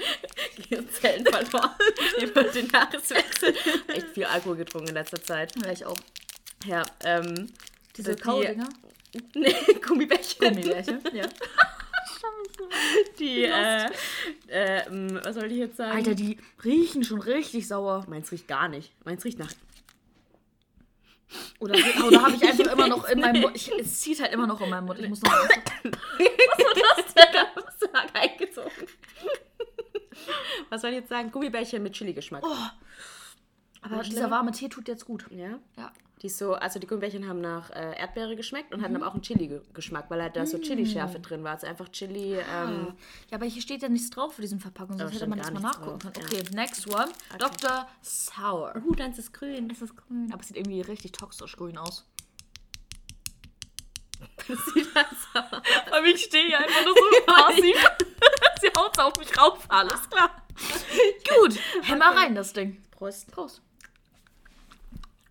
[0.57, 1.71] Gehirnzellen verloren
[2.23, 3.55] über den Jahreswechsel.
[3.89, 5.53] Echt viel Alkohol getrunken in letzter Zeit.
[5.65, 5.97] Ja, ich auch.
[6.67, 7.51] Ja, ähm.
[7.97, 8.69] Diese die- Kaudinger.
[9.35, 9.55] Nee,
[9.87, 10.39] Gummibärchen.
[10.55, 11.01] Gummibärchen.
[11.15, 11.27] Ja.
[13.19, 13.87] Die, äh,
[14.49, 14.83] äh,
[15.25, 15.97] was soll ich jetzt sagen?
[15.97, 18.05] Alter, die riechen schon richtig sauer.
[18.09, 18.93] Meins riecht gar nicht.
[19.05, 19.53] Meins riecht nach.
[21.59, 21.75] Oder,
[22.07, 23.57] oder habe ich einfach immer noch in meinem Mund.
[23.57, 25.01] Ich, es zieht halt immer noch in meinem Mund.
[25.01, 25.49] Ich muss noch mal.
[26.57, 28.71] Das ist arg eingezogen.
[30.71, 31.31] Was soll ich jetzt sagen?
[31.31, 32.45] Gummibärchen mit Chili-Geschmack.
[33.83, 35.27] Aber dieser warme Tee tut jetzt gut.
[35.31, 35.59] Ja.
[35.77, 35.93] Ja.
[36.23, 39.13] Die ist so, also die Gummibärchen haben nach äh, Erdbeere geschmeckt und hatten aber auch
[39.13, 41.53] einen Chili-Geschmack, weil halt da so Chili-Schärfe drin war.
[41.53, 42.35] Also einfach Chili.
[42.39, 42.95] Ähm,
[43.31, 45.51] Ja, aber hier steht ja nichts drauf für diesen Verpackung, sonst Ja, hätte man das
[45.51, 46.15] mal nachgucken können.
[46.27, 47.09] Okay, next one.
[47.39, 47.87] Dr.
[48.01, 48.75] Sour.
[48.83, 49.69] uh, dann ist es grün.
[49.71, 52.07] Es ist grün, aber es sieht irgendwie richtig toxisch grün aus.
[54.49, 55.39] Das sieht halt so
[55.95, 57.91] Aber ich stehe hier einfach nur so passiv.
[58.61, 59.65] Sie haut auf mich rauf.
[59.69, 60.31] Alles klar.
[61.41, 62.81] Gut, hämmer rein das Ding.
[62.93, 63.31] Prost.
[63.33, 63.61] Prost.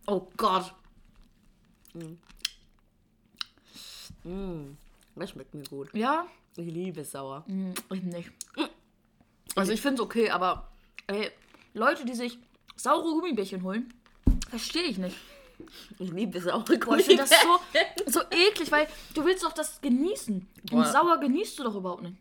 [0.08, 0.74] Oh Gott.
[5.16, 5.90] Das schmeckt mir gut.
[5.94, 6.28] Ja?
[6.58, 7.44] Ich liebe sauer.
[7.48, 8.32] Hm, Ich nicht.
[9.56, 10.68] Also ich finde es okay, aber
[11.08, 11.32] ey,
[11.74, 12.38] Leute, die sich
[12.76, 13.94] saure Gummibärchen holen,
[14.50, 15.16] verstehe ich nicht.
[16.00, 17.60] Ich liebe saure Boah, ich finde das so,
[18.08, 20.46] so eklig, weil du willst doch das genießen.
[20.70, 20.78] Boah.
[20.80, 22.18] Und sauer genießt du doch überhaupt nicht.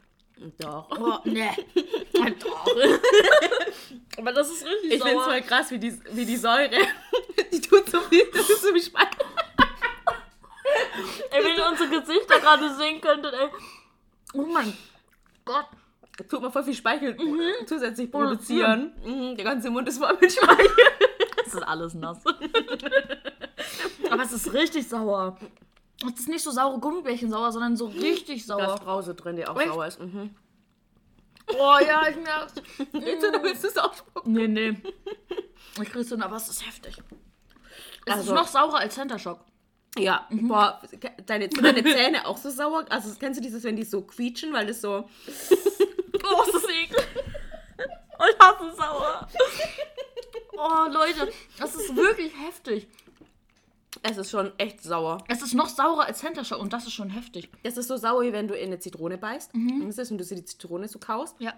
[0.59, 0.89] Doch.
[0.89, 1.51] Boah, nee.
[2.41, 2.67] doch.
[4.19, 5.25] aber das ist richtig Ich finde es sauer.
[5.25, 6.71] voll krass, wie die, wie die Säure.
[7.69, 8.25] Tut so viel.
[8.33, 9.25] Das ist so wie Speichel.
[11.31, 13.49] Ey, wenn ihr unsere Gesichter gerade sehen könntet, ey.
[14.35, 14.77] Oh mein
[15.45, 15.67] Gott.
[16.29, 17.67] Tut man voll viel Speichel Mhm.
[17.67, 18.93] zusätzlich produzieren.
[19.05, 20.71] Mhm, der ganze Mund ist voll mit Speichel.
[21.47, 22.19] Es ist alles nass.
[24.11, 25.37] aber es ist richtig sauer.
[26.13, 28.77] Es ist nicht so saure Gummibärchen sauer, sondern so richtig Da ist sauer.
[28.77, 29.69] Brause drin, die auch Echt?
[29.69, 30.01] sauer ist.
[30.01, 30.35] Mhm.
[31.59, 32.55] Oh ja, ich merk's.
[32.93, 34.33] Willst du, du willst es ausspucken?
[34.33, 34.77] Nee, nee.
[35.83, 36.97] Ich krieg's hin, aber es ist heftig.
[38.07, 39.41] Es Also- ist noch saurer als Center Shock.
[39.97, 40.49] Ja, Mhm.
[40.49, 40.81] boah,
[41.27, 42.85] deine, sind deine Zähne auch so sauer?
[42.91, 45.09] Also kennst du dieses, wenn die so quietschen, weil das so...
[46.27, 47.07] Oh, ist das eklig.
[48.19, 49.29] Oh, ich hasse sauer.
[50.57, 52.89] Oh, Leute, das ist wirklich heftig.
[54.03, 55.19] Es ist schon echt sauer.
[55.29, 57.51] Es ist noch saurer als Center Shock und das ist schon heftig.
[57.63, 59.55] Es ist so sauer, wie wenn du in eine Zitrone beißt.
[59.55, 59.83] Mhm.
[59.83, 61.37] Und du so die Zitrone so kaust.
[61.41, 61.53] Ja.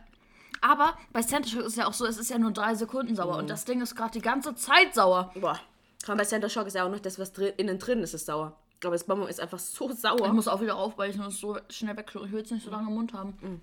[0.61, 3.15] Aber bei Center Shock ist es ja auch so, es ist ja nur drei Sekunden
[3.15, 5.33] sauer und das Ding ist gerade die ganze Zeit sauer.
[5.37, 5.61] Boah.
[6.07, 8.27] Vor bei Center Shock ist ja auch noch das, was drin, innen drin ist, ist
[8.27, 8.57] sauer.
[8.85, 10.33] Aber das Bonbon ist einfach so Ich sauer.
[10.33, 12.29] muss auch wieder aufbeißen und es so schnell wegschlucken.
[12.29, 13.61] Ich will es nicht so lange im Mund haben.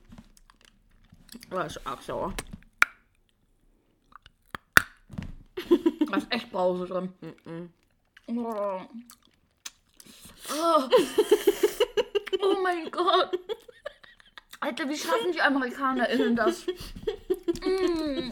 [1.50, 2.34] Boah, ist arg sauer.
[6.12, 7.14] Da ist echt Brause drin.
[8.28, 8.82] Oh.
[10.52, 10.84] Oh.
[12.42, 13.40] oh mein Gott.
[14.60, 16.68] Alter, wie schaffen die AmerikanerInnen das?
[17.66, 18.32] Mm.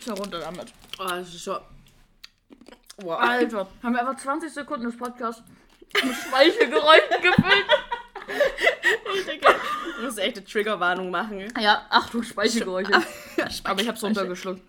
[0.00, 0.72] So runter damit.
[0.98, 1.58] Oh, das ist schon...
[2.98, 3.20] Boah.
[3.20, 5.42] Alter, haben wir einfach 20 Sekunden des Podcasts
[6.04, 7.66] mit Speichelgeräuschen gefüllt.
[9.98, 11.52] Ich muss echt eine Triggerwarnung machen.
[11.60, 12.92] Ja, Achtung, Speichelgeräusche.
[13.64, 14.20] Aber ich hab's runter.
[14.22, 14.62] runtergeschluckt.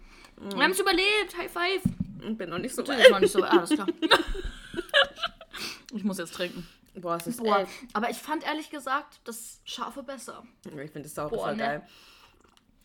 [0.55, 1.35] Wir haben's überlebt.
[1.37, 1.81] High five.
[2.21, 3.05] Ich bin noch nicht so Das weit.
[3.05, 3.43] ist noch nicht so.
[3.43, 3.87] Ah, alles klar.
[5.91, 6.67] Ich muss jetzt trinken.
[6.95, 10.43] Boah, es ist Boah, aber ich fand ehrlich gesagt das Scharfe besser.
[10.65, 11.63] Ich finde das sauer Boah, voll ne.
[11.63, 11.87] geil.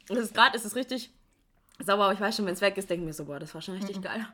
[0.08, 1.10] Und es ist gerade, es ist richtig
[1.84, 3.54] sauer, aber ich weiß schon, wenn es weg ist, denke ich mir so, boah, das
[3.54, 3.80] war schon Mhm.
[3.82, 4.26] richtig geil.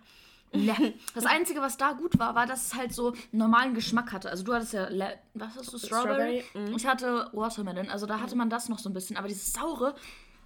[0.53, 0.95] Ne.
[1.15, 4.31] Das Einzige, was da gut war, war, dass es halt so einen normalen Geschmack hatte.
[4.31, 6.43] Also du hattest ja, Le was hast du, Strawberry?
[6.43, 9.17] Strawberry, Ich hatte Watermelon, also da hatte man das noch so ein bisschen.
[9.17, 9.95] Aber dieses Saure,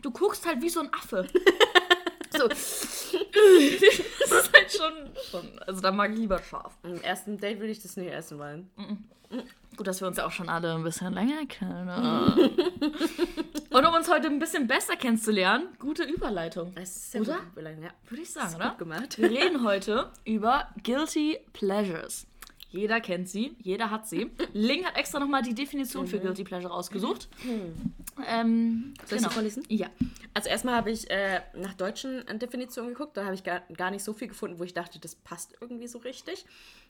[0.02, 1.26] du guckst halt wie so ein Affe.
[2.36, 2.48] so.
[2.48, 4.92] das ist halt schon,
[5.30, 6.76] schon, also da mag ich lieber scharf.
[6.82, 8.68] Am ersten Date würde ich das nicht essen wollen.
[9.76, 11.88] Gut, dass wir uns ja auch schon alle ein bisschen länger kennen.
[13.70, 16.72] Und um uns heute ein bisschen besser kennenzulernen, gute Überleitung.
[16.76, 17.38] Es ist sehr Oder?
[17.54, 17.90] gut ja.
[18.08, 18.68] Würde ich sagen, oder?
[18.70, 19.18] gut gemacht.
[19.18, 22.26] Wir reden heute über Guilty Pleasures.
[22.74, 24.32] Jeder kennt sie, jeder hat sie.
[24.52, 27.28] Ling hat extra nochmal die Definition für Guilty Pleasure rausgesucht.
[28.26, 29.62] Ähm, Soll ich sie vorlesen?
[29.68, 29.90] Ja.
[30.34, 34.02] Also erstmal habe ich äh, nach deutschen Definitionen geguckt, da habe ich gar, gar nicht
[34.02, 36.46] so viel gefunden, wo ich dachte, das passt irgendwie so richtig.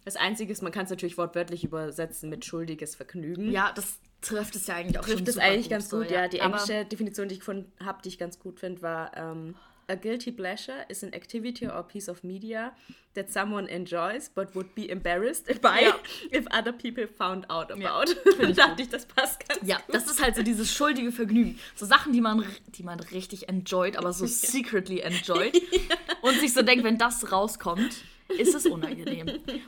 [0.06, 3.50] Das Einzige ist, man kann es natürlich wortwörtlich übersetzen mit schuldiges Vergnügen.
[3.50, 6.10] Ja, das trifft es ja eigentlich auch schon trifft es eigentlich gut ganz so, gut,
[6.10, 6.28] ja.
[6.28, 9.54] Die englische Definition, die ich gefunden habe, die ich ganz gut finde, war ähm,
[9.86, 12.72] A guilty pleasure is an activity or piece of media
[13.14, 15.94] that someone enjoys but would be embarrassed by Ja.
[16.30, 18.08] if other people found out about.
[18.08, 19.94] Ja, da dachte ich, das passt ganz Ja, gut.
[19.94, 21.58] das ist halt so dieses schuldige Vergnügen.
[21.74, 25.60] So Sachen, die man, die man richtig enjoyt, aber so secretly enjoyt.
[26.22, 27.94] Und sich so denkt, wenn das rauskommt,
[28.28, 29.26] ist es unangenehm.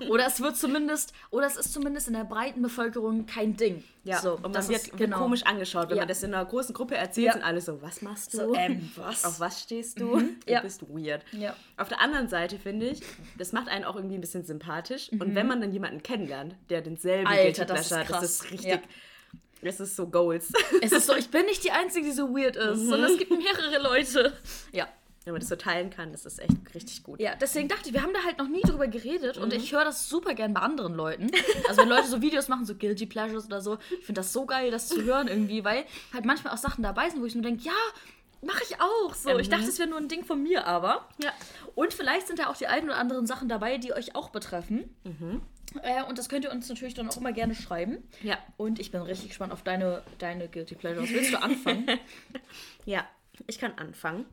[0.09, 3.85] oder es wird zumindest, oder es ist zumindest in der breiten Bevölkerung kein Ding.
[4.05, 5.19] Ja, so, und man das wird, ist, genau.
[5.19, 6.03] komisch angeschaut, wenn Ja.
[6.03, 7.33] man das in einer großen Gruppe erzählt, Ja.
[7.35, 8.38] sind alle so, was machst du?
[8.38, 9.25] So, ähm, was?
[9.25, 10.16] Auf was stehst du?
[10.21, 10.61] Du ja.
[10.61, 11.23] bist weird.
[11.33, 11.55] Ja.
[11.77, 13.01] Auf der anderen Seite finde ich,
[13.37, 15.11] das macht einen auch irgendwie ein bisschen sympathisch.
[15.12, 17.37] Und wenn man dann jemanden kennenlernt, der denselben Mhm.
[17.38, 18.09] Alter, das ist krass.
[18.09, 18.81] das ist richtig,
[19.62, 20.53] das ist so Goals.
[20.81, 23.31] Es ist so, ich bin nicht die Einzige, die so weird ist, sondern es gibt
[23.33, 24.33] mehrere Leute.
[24.73, 24.87] Ja.
[25.26, 27.20] Wenn man das so teilen kann, das ist echt richtig gut.
[27.20, 29.84] Ja, deswegen dachte ich, wir haben da halt noch nie drüber geredet und ich höre
[29.84, 31.26] das super gern bei anderen Leuten.
[31.68, 34.46] Also wenn Leute so Videos machen, so Guilty Pleasures oder so, ich finde das so
[34.46, 35.84] geil, das zu hören irgendwie, weil
[36.14, 37.72] halt manchmal auch Sachen dabei sind, wo ich mir denke, ja,
[38.40, 39.14] mache ich auch.
[39.14, 41.08] So, ich dachte, es wäre nur ein Ding von mir, aber.
[41.20, 41.32] Ja.
[41.74, 44.94] Und vielleicht sind da auch die ein oder anderen Sachen dabei, die euch auch betreffen.
[45.82, 47.98] Äh, und das könnt ihr uns natürlich dann auch immer gerne schreiben.
[48.22, 48.38] Ja.
[48.56, 51.10] Und ich bin richtig gespannt auf deine, deine Guilty Pleasures.
[51.10, 51.86] Willst du anfangen?
[52.84, 53.04] Ja,
[53.48, 54.24] ich kann anfangen.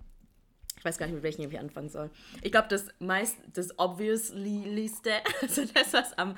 [0.84, 2.10] Ich weiß gar nicht, mit welchem ich anfangen soll.
[2.42, 6.36] Ich glaube, das meist, das obviouslyste, also das, was am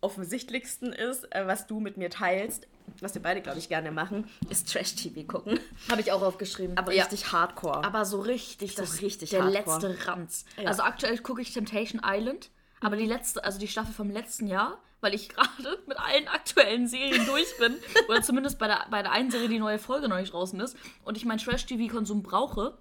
[0.00, 2.66] offensichtlichsten ist, äh, was du mit mir teilst,
[3.00, 5.60] was wir beide, glaube ich, gerne machen, ist Trash-TV gucken.
[5.90, 6.78] Habe ich auch aufgeschrieben.
[6.78, 7.02] Aber Ja.
[7.02, 7.84] richtig hardcore.
[7.84, 9.78] Aber so richtig, So das richtig der hardcore.
[9.92, 10.46] letzte Ranz.
[10.56, 10.68] Ja.
[10.68, 12.48] Also aktuell gucke ich Temptation Island,
[12.80, 16.88] aber die letzte, also die Staffel vom letzten Jahr, weil ich gerade mit allen aktuellen
[16.88, 17.74] Serien durch bin
[18.08, 20.76] oder zumindest bei der, bei der einen Serie die neue Folge noch nicht draußen ist
[21.04, 22.78] und ich meinen Trash-TV-Konsum brauche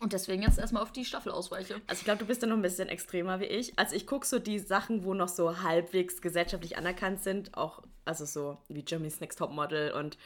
[0.00, 1.80] und deswegen jetzt erstmal auf die Staffel ausweiche.
[1.86, 3.78] Also ich glaube, du bist da noch ein bisschen extremer wie ich.
[3.78, 8.24] Also ich gucke so die Sachen, wo noch so halbwegs gesellschaftlich anerkannt sind, auch also
[8.24, 10.16] so wie Germany's Next Top Model und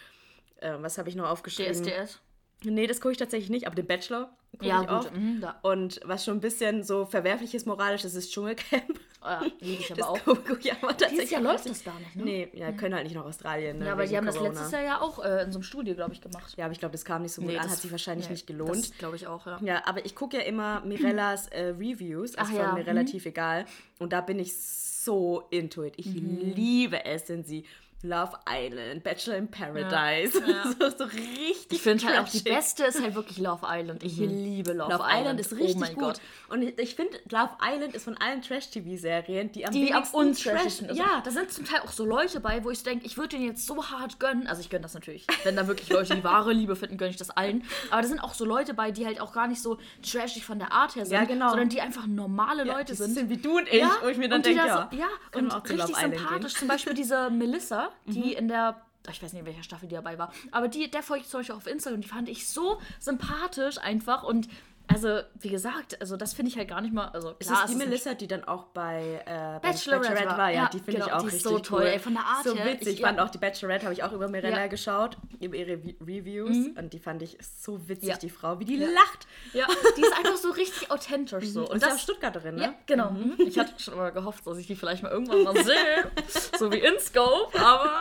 [0.58, 1.72] äh, was habe ich noch aufgeschrieben?
[1.72, 2.20] DSDS.
[2.64, 4.96] Nee, das gucke ich tatsächlich nicht, aber den Bachelor gucke Ja, ich gut.
[5.06, 5.10] auch.
[5.12, 5.44] mhm.
[5.62, 9.00] Und was schon ein bisschen so verwerfliches moralisch ist, ist Dschungelcamp.
[9.24, 10.24] Oh ja, liebe ich aber Das auch.
[10.24, 11.18] gucke ich aber tatsächlich.
[11.20, 12.24] Dieses Jahr läuft das gar nicht, ne?
[12.24, 13.78] Nee, ja, können halt nicht nach Australien.
[13.78, 14.52] Ne, Ja, aber die haben das Corona.
[14.54, 16.54] letztes Jahr ja auch äh, in so einem Studio, glaube ich, gemacht.
[16.56, 18.46] Ja, aber ich glaube, das kam nicht so gut an, hat sich wahrscheinlich nee, nicht
[18.46, 18.90] gelohnt.
[18.90, 19.58] Das glaube ich auch, ja.
[19.62, 22.88] Ja, aber ich gucke ja immer Mirellas äh, Reviews, also Ach von ja, mir mhm.
[22.88, 23.64] relativ egal.
[23.98, 25.94] Und da bin ich so into it.
[25.96, 26.52] Ich Mhm.
[26.54, 27.64] liebe es, wenn sie
[28.04, 30.32] Love Island, Bachelor in Paradise,
[30.78, 34.02] so, so richtig Ich finde halt auch die beste ist halt wirklich Love Island.
[34.02, 36.02] Ich liebe Love, Love Island ist richtig oh mein gut.
[36.04, 36.20] Gott.
[36.48, 40.88] Und ich, ich finde, Love Island ist von allen Trash-TV-Serien, die am Die wenigsten untrashigsten
[40.88, 40.98] Trash- ist.
[40.98, 43.46] Ja, da sind zum Teil auch so Leute bei, wo ich denke, ich würde denen
[43.46, 44.48] jetzt so hart gönnen.
[44.48, 45.26] Also ich gönne das natürlich.
[45.44, 47.62] Wenn da wirklich Leute die wahre Liebe finden, gönne ich das allen.
[47.92, 50.58] Aber da sind auch so Leute bei, die halt auch gar nicht so trashig von
[50.58, 51.50] der Art her sind, Ja, genau.
[51.50, 53.14] sondern die einfach normale Ja, Leute die sind.
[53.14, 56.16] sind wie du und ich, wo ich mir dann denke, ja, ja, und richtig Island
[56.16, 56.28] sympathisch.
[56.28, 56.42] gehen.
[56.42, 56.48] Mhm.
[56.58, 60.16] Zum Beispiel diese Melissa, die in der ich weiß nicht, in welcher Staffel die dabei
[60.16, 62.80] war, aber die, der folge ich zum Beispiel auch auf Instagram, die fand ich so
[63.00, 64.48] sympathisch einfach und
[64.88, 67.64] also, wie gesagt, also das finde ich halt gar nicht mal, also Ist klar, die
[67.64, 70.38] es ist ein Melissa, die dann auch bei äh, bei Bachelorette war?
[70.38, 70.50] war?
[70.50, 71.86] Ja, Ja, die finde genau, ich auch die ist richtig so toll, cool.
[71.88, 72.66] ey, von der Art so her.
[72.66, 72.88] witzig.
[72.88, 73.24] Ich- Ich fand ja.
[73.24, 74.66] auch die Bachelorette, habe ich auch über Mirella Ja.
[74.66, 76.56] geschaut, über ihre Re Reviews.
[76.76, 79.26] Und die fand ich so witzig, die Frau, wie die lacht.
[79.54, 79.66] Ja,
[79.96, 81.60] die ist einfach so richtig authentisch so.
[81.62, 82.62] Und Und ist auch das, Stuttgarterin, ne?
[82.62, 83.10] ja, genau.
[83.10, 83.34] Mhm.
[83.38, 86.10] Ich hatte schon mal gehofft, dass ich die vielleicht mal irgendwann mal sehe.
[86.58, 88.00] so wie InScope, aber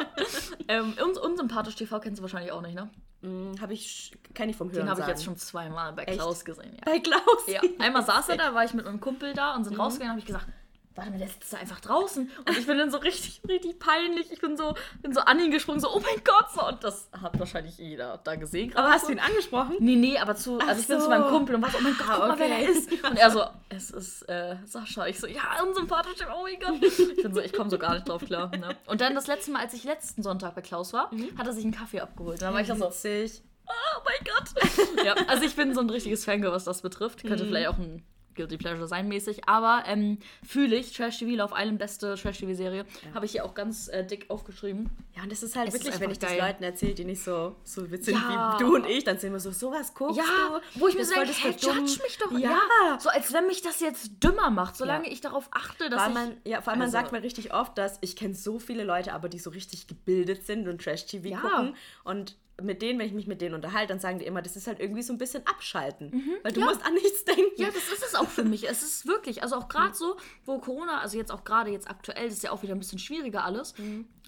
[0.67, 2.89] ähm, uns, unsympathisch TV kennst du wahrscheinlich auch nicht, ne?
[3.21, 6.17] Mhm, habe ich, kenne ich vom Hören Den habe ich jetzt schon zweimal bei Echt?
[6.17, 6.81] Klaus gesehen, ja.
[6.85, 7.21] Bei Klaus.
[7.47, 9.81] Ja, einmal saß er da, war ich mit meinem Kumpel da und sind Mhm.
[9.81, 10.47] rausgegangen, habe ich gesagt,
[10.95, 12.29] warte mal, der sitzt da einfach draußen.
[12.47, 14.31] Und ich bin dann so richtig, richtig peinlich.
[14.31, 16.67] Ich bin so, bin so an ihn gesprungen, so, oh mein Gott, so.
[16.67, 18.75] Und das hat wahrscheinlich jeder da gesehen.
[18.75, 19.07] Aber hast so.
[19.07, 19.75] du ihn angesprochen?
[19.79, 21.97] Nee, nee, aber zu, also ich bin zu meinem Kumpel und war so, oh mein
[21.97, 22.65] Gott, Ah, guck mal, wer okay.
[22.65, 22.91] da ist.
[23.11, 25.07] Und er so, es ist äh, Sascha.
[25.07, 26.83] Ich so, ja, unsympathisch, oh mein Gott.
[26.83, 28.51] Ich bin so, ich komme so gar nicht drauf klar.
[28.55, 28.75] Ne?
[28.85, 31.63] Und dann das letzte Mal, als ich letzten Sonntag bei Klaus war, hat er sich
[31.63, 32.35] einen Kaffee abgeholt.
[32.35, 33.41] Und dann war ich da so, Witzig.
[33.67, 35.05] oh mein Gott.
[35.05, 37.23] ja, also ich bin so ein richtiges Fangirl, was das betrifft.
[37.23, 37.29] Mhm.
[37.29, 38.03] Könnte vielleicht auch ein
[38.35, 42.85] Guilty Pleasure sein mäßig, aber ähm, fühle ich, Trash TV, Love Island, beste Trash TV-Serie,
[43.13, 44.89] habe ich hier auch ganz äh, dick aufgeschrieben.
[45.15, 46.39] Ja, und das ist halt Es ist wirklich, wenn einfach ich das geil.
[46.39, 48.55] Leuten erzähle, die nicht so, so witzig Ja.
[48.59, 50.23] wie du und ich, dann sind wir so, sowas guckst Ja,
[50.73, 50.79] du?
[50.79, 51.85] wo ich mir Das wolltest hey, dumm.
[51.85, 52.31] judge mich doch.
[52.31, 52.51] Ja.
[52.51, 52.99] Ja.
[52.99, 55.11] So als wenn mich das jetzt dümmer macht, solange Ja.
[55.11, 56.13] ich darauf achte, dass ich...
[56.13, 58.83] man, ja, vor allem man Also- sagt mir richtig oft, dass ich kenne so viele
[58.83, 61.39] Leute, aber die so richtig gebildet sind und Trash-TV Ja.
[61.39, 61.75] gucken.
[62.03, 64.67] Und mit denen, wenn ich mich mit denen unterhalte, dann sagen die immer, das ist
[64.67, 66.11] halt irgendwie so ein bisschen abschalten.
[66.43, 66.65] Weil du Mhm.
[66.67, 66.71] Ja.
[66.73, 67.51] musst an nichts denken.
[67.61, 68.69] Ja, das ist es auch für mich.
[68.69, 72.25] Es ist wirklich, also auch gerade so, wo Corona, also jetzt auch gerade jetzt aktuell,
[72.25, 73.73] das ist ja auch wieder ein bisschen schwieriger alles.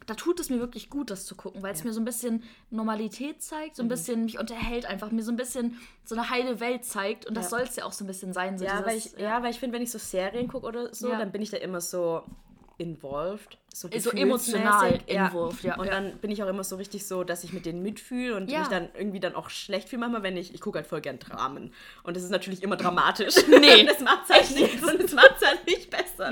[0.06, 2.44] Da tut es mir wirklich gut, das zu gucken, weil es mir so ein bisschen
[2.72, 6.60] Normalität zeigt, so ein bisschen mich unterhält, einfach mir so ein bisschen so eine heile
[6.60, 7.26] Welt zeigt.
[7.26, 7.50] Und das Ja.
[7.52, 8.58] soll es ja auch so ein bisschen sein.
[8.58, 10.94] So Ja, weil dieses- ich, ja, weil ich finde, wenn ich so Serien gucke oder
[10.94, 11.18] so, Ja.
[11.20, 12.24] dann bin ich da immer so
[12.78, 13.58] involved.
[13.74, 15.92] so, So emotional involved, ja, Und ja.
[15.94, 18.60] dann bin ich auch immer so richtig so, dass ich mit denen mitfühle und Ja.
[18.60, 21.20] mich dann irgendwie dann auch schlecht fühle manchmal, wenn ich, ich gucke halt voll gern
[21.20, 21.74] Dramen.
[22.04, 23.36] Und das ist natürlich immer dramatisch.
[23.48, 23.84] Nee.
[23.88, 24.83] das macht halt nicht,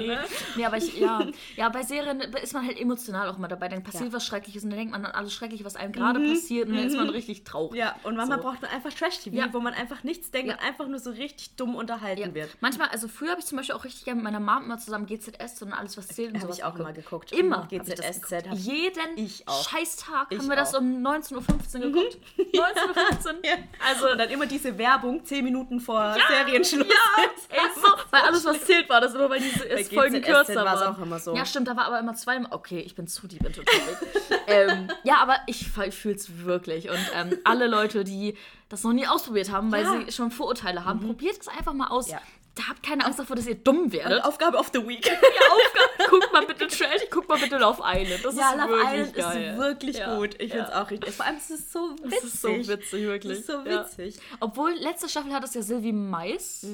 [0.01, 0.15] Nee.
[0.15, 0.23] ne?
[0.55, 3.67] nee, aber ich, ja, ja, bei Serien ist man halt emotional auch mal dabei.
[3.69, 4.13] Dann passiert Ja.
[4.13, 6.85] was Schreckliches und dann denkt man an alles Schreckliche, was einem gerade passiert und dann
[6.85, 7.77] ist man richtig traurig.
[7.79, 8.43] Ja, und manchmal So.
[8.45, 9.49] braucht man einfach Trash-TV, Ja.
[9.53, 10.55] wo man einfach nichts denkt Ja.
[10.55, 12.49] und einfach nur so richtig dumm unterhalten wird.
[12.61, 15.05] Manchmal, also früher habe ich zum Beispiel auch richtig gerne mit meiner Mom immer zusammen
[15.05, 16.89] GZS und alles, was zählt und sowas ich auch geguckt.
[16.89, 17.31] immer geguckt.
[17.31, 17.67] Immer.
[17.71, 19.69] Das GZSZ hab Jeden ich auch.
[19.69, 20.79] scheiß Tag Ich haben wir das auch.
[20.81, 22.17] um 19.15 Uhr geguckt.
[22.37, 23.57] 19.15 Uhr.
[23.87, 26.87] Also, Und dann immer diese Werbung 10 Minuten vor Serienschluss.
[26.87, 30.55] Ja, ey, so, weil alles, was zählt, war das immer, weil diese Bei Folgen kürzer
[30.65, 30.95] waren.
[30.95, 31.35] auch immer so.
[31.35, 32.51] Ja, stimmt, da war aber immer zweimal.
[32.53, 33.97] Okay, ich bin zu deep into topic.
[34.47, 36.89] ähm, ja, aber ich, ich fühle es wirklich.
[36.89, 38.37] Und ähm, alle Leute, die
[38.69, 39.93] das noch nie ausprobiert haben, weil Ja.
[39.93, 40.05] Mhm.
[40.05, 42.09] sie schon Vorurteile haben, probiert es einfach mal aus.
[42.09, 42.19] Ja.
[42.55, 44.25] Da habt keine Angst davor, dass ihr dumm werdet.
[44.25, 45.01] Aufgabe of the Week.
[45.03, 48.25] Die Aufgabe, guckt mal bitte Trash, guckt mal bitte Love Island.
[48.25, 49.51] Das Ja, ist Love wirklich Island geil.
[49.53, 50.17] ist wirklich Ja.
[50.17, 50.35] gut.
[50.37, 50.55] Ich Ja.
[50.55, 51.15] finde es auch richtig.
[51.15, 52.09] Vor allem es ist so witzig.
[52.11, 53.31] Das ist so witzig, wirklich.
[53.31, 53.85] Das ist so Ja.
[53.85, 54.19] witzig.
[54.41, 56.65] Obwohl, letzte Staffel hat es ja Sylvie Mais,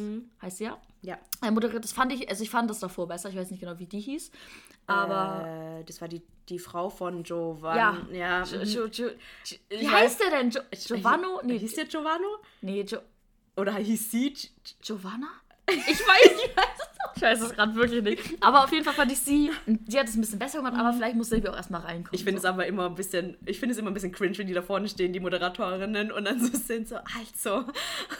[0.41, 0.77] heißt sie ja.
[1.01, 1.17] Ja.
[1.41, 3.77] Er moderiert, das fand ich, also ich fand das davor besser, ich weiß nicht genau,
[3.79, 4.31] wie die hieß.
[4.87, 5.79] Aber.
[5.79, 7.77] äh, das war die, die Frau von Jovan.
[7.77, 7.97] ja.
[8.11, 8.43] ja.
[8.43, 8.61] Jo.
[8.63, 9.09] Jo, Jo,
[9.69, 10.49] wie weiß- heißt der denn?
[10.71, 11.41] Giovanno?
[11.43, 12.27] Nee, Hieß der Giovanno?
[12.61, 12.99] nee jo,
[13.57, 14.33] Oder hieß sie?
[14.33, 14.49] Gi-
[14.81, 15.27] Giovanna?
[15.69, 18.21] Ich weiß, ich weiß es Ich weiß es gerade wirklich nicht.
[18.43, 19.51] Aber auf jeden Fall fand ich sie,
[19.87, 22.09] sie hat es ein bisschen besser gemacht, aber vielleicht muss Silvia auch erstmal reinkommen.
[22.13, 22.47] Ich finde so.
[22.47, 24.61] es aber immer ein bisschen, ich finde es immer ein bisschen cringe, wenn die da
[24.61, 27.65] vorne stehen, die Moderatorinnen, und dann so sind so, also,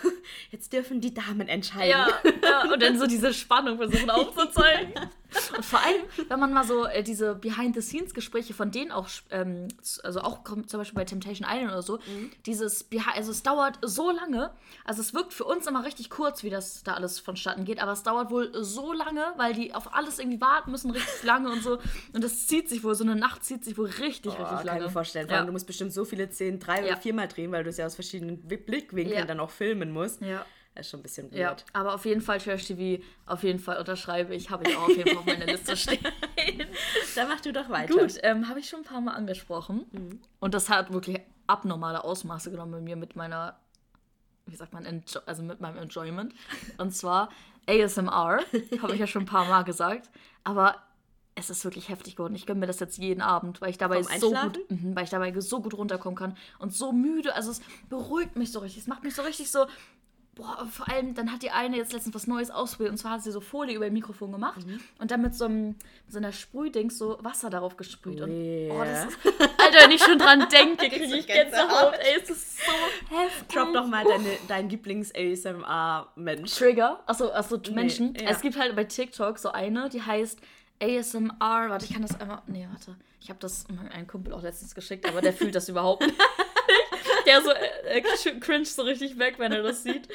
[0.52, 1.90] jetzt dürfen die Damen entscheiden.
[1.90, 2.08] Ja,
[2.44, 4.94] ja, und dann so diese Spannung versuchen aufzuzeigen.
[5.56, 9.68] Und vor allem, wenn man mal so äh, diese Behind-the-Scenes-Gespräche von denen auch, ähm,
[10.04, 12.00] also auch zum Beispiel bei Temptation Island oder so,
[12.46, 14.52] dieses, Behi- also es dauert so lange,
[14.86, 17.92] also es wirkt für uns immer richtig kurz, wie das da alles vonstatten geht, aber
[17.92, 18.64] es dauert wohl so
[18.94, 21.80] lange, weil die auf alles irgendwie warten müssen, richtig lange und so.
[22.14, 24.60] Und das zieht sich wohl, so eine Nacht zieht sich wohl richtig, Oh, richtig kann
[24.60, 24.82] ich lange.
[24.82, 25.26] mir vorstellen.
[25.28, 25.40] Vor Ja.
[25.40, 26.86] allem, du musst bestimmt so viele Szenen drei Ja.
[26.94, 29.26] oder viermal drehen, weil du es ja aus verschiedenen Wi- Blickwinkeln Ja.
[29.26, 30.22] dann auch filmen musst.
[30.22, 30.46] Ja.
[30.76, 31.66] Das ist schon ein bisschen Ja, weird.
[31.74, 34.96] aber auf jeden Fall Trash TV, auf jeden Fall unterschreibe ich, habe ich auch auf
[34.96, 35.98] jeden Fall auf meiner Liste stehen.
[37.16, 37.94] Dann mach du doch weiter.
[37.96, 40.22] Gut, ähm, habe ich schon ein paar Mal angesprochen.
[40.40, 43.60] Und das hat wirklich abnormale Ausmaße genommen bei mir mit meiner,
[44.48, 46.34] wie sagt man, Enjo also mit meinem Enjoyment.
[46.78, 47.30] Und zwar
[47.68, 48.40] ASMR,
[48.82, 50.10] habe ich ja schon ein paar Mal gesagt.
[50.44, 50.76] Aber
[51.36, 52.36] es ist wirklich heftig geworden.
[52.36, 55.12] Ich gönne mir das jetzt jeden Abend, weil ich dabei so gut, mhm, weil ich
[55.12, 57.36] dabei so gut runterkommen kann und so müde.
[57.36, 58.82] Also es beruhigt mich so richtig.
[58.82, 59.68] Es macht mich so richtig so.
[60.38, 63.24] Boah, vor allem, dann hat die eine jetzt letztens was Neues ausprobiert und zwar hat
[63.24, 64.80] sie so Folie über ihr Mikrofon gemacht Mhm.
[65.00, 65.78] und dann mit so, einem, mit
[66.10, 68.22] so einer Sprühdings so Wasser darauf gesprüht.
[68.22, 69.08] Und, oh, das Yeah.
[69.08, 69.18] ist,
[69.58, 71.94] Alter, wenn ich schon dran denke, kriege ich Gänsehaut.
[72.00, 72.72] Ey, es ist so
[73.18, 73.48] heftig.
[73.56, 76.52] Drop doch mal deine, dein Lieblings-ASMR-Mensch.
[76.56, 78.14] Trigger, achso, achso, Menschen.
[78.16, 78.30] ja.
[78.30, 80.40] Es gibt halt bei TikTok so eine, die heißt
[80.82, 81.32] ASMR.
[81.70, 82.42] Warte, ich kann das einmal.
[82.48, 82.96] Nee, warte.
[83.20, 86.16] Ich habe das meinem Kumpel auch letztens geschickt, aber der fühlt das überhaupt nicht.
[87.28, 90.08] Der so äh, äh, cringe so richtig weg, wenn er das sieht.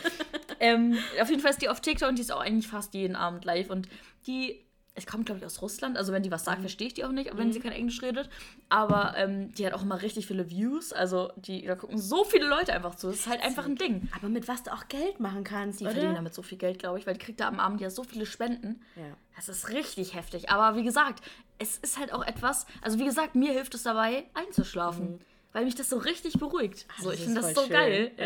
[0.59, 3.17] Ähm, auf jeden Fall ist die auf TikTok und die ist auch eigentlich fast jeden
[3.17, 3.69] Abend live.
[3.71, 3.89] Und
[4.27, 4.61] die,
[4.95, 5.97] es kommt, glaube ich, aus Russland.
[5.97, 8.31] Also, wenn die was sagt, verstehe ich die auch nicht, wenn sie kein Englisch redet.
[8.69, 10.93] Aber ähm, die hat auch immer richtig viele Views.
[10.93, 13.09] Also, die, da gucken so viele Leute einfach zu.
[13.09, 14.09] Das ist halt einfach ein Ding.
[14.17, 15.95] Aber mit was du auch Geld machen kannst, Die oder?
[15.95, 18.05] verdienen damit so viel Geld, glaube ich, weil die kriegt da am Abend ja so
[18.05, 18.81] viele Spenden.
[18.97, 19.17] Ja.
[19.37, 20.51] Das ist richtig heftig.
[20.51, 21.23] Aber wie gesagt,
[21.59, 25.21] es ist halt auch etwas, also wie gesagt, mir hilft es dabei, einzuschlafen.
[25.53, 26.87] Weil mich das so richtig beruhigt.
[27.01, 27.71] so, das ich finde das so schön.
[27.71, 28.11] geil.
[28.17, 28.25] Ja.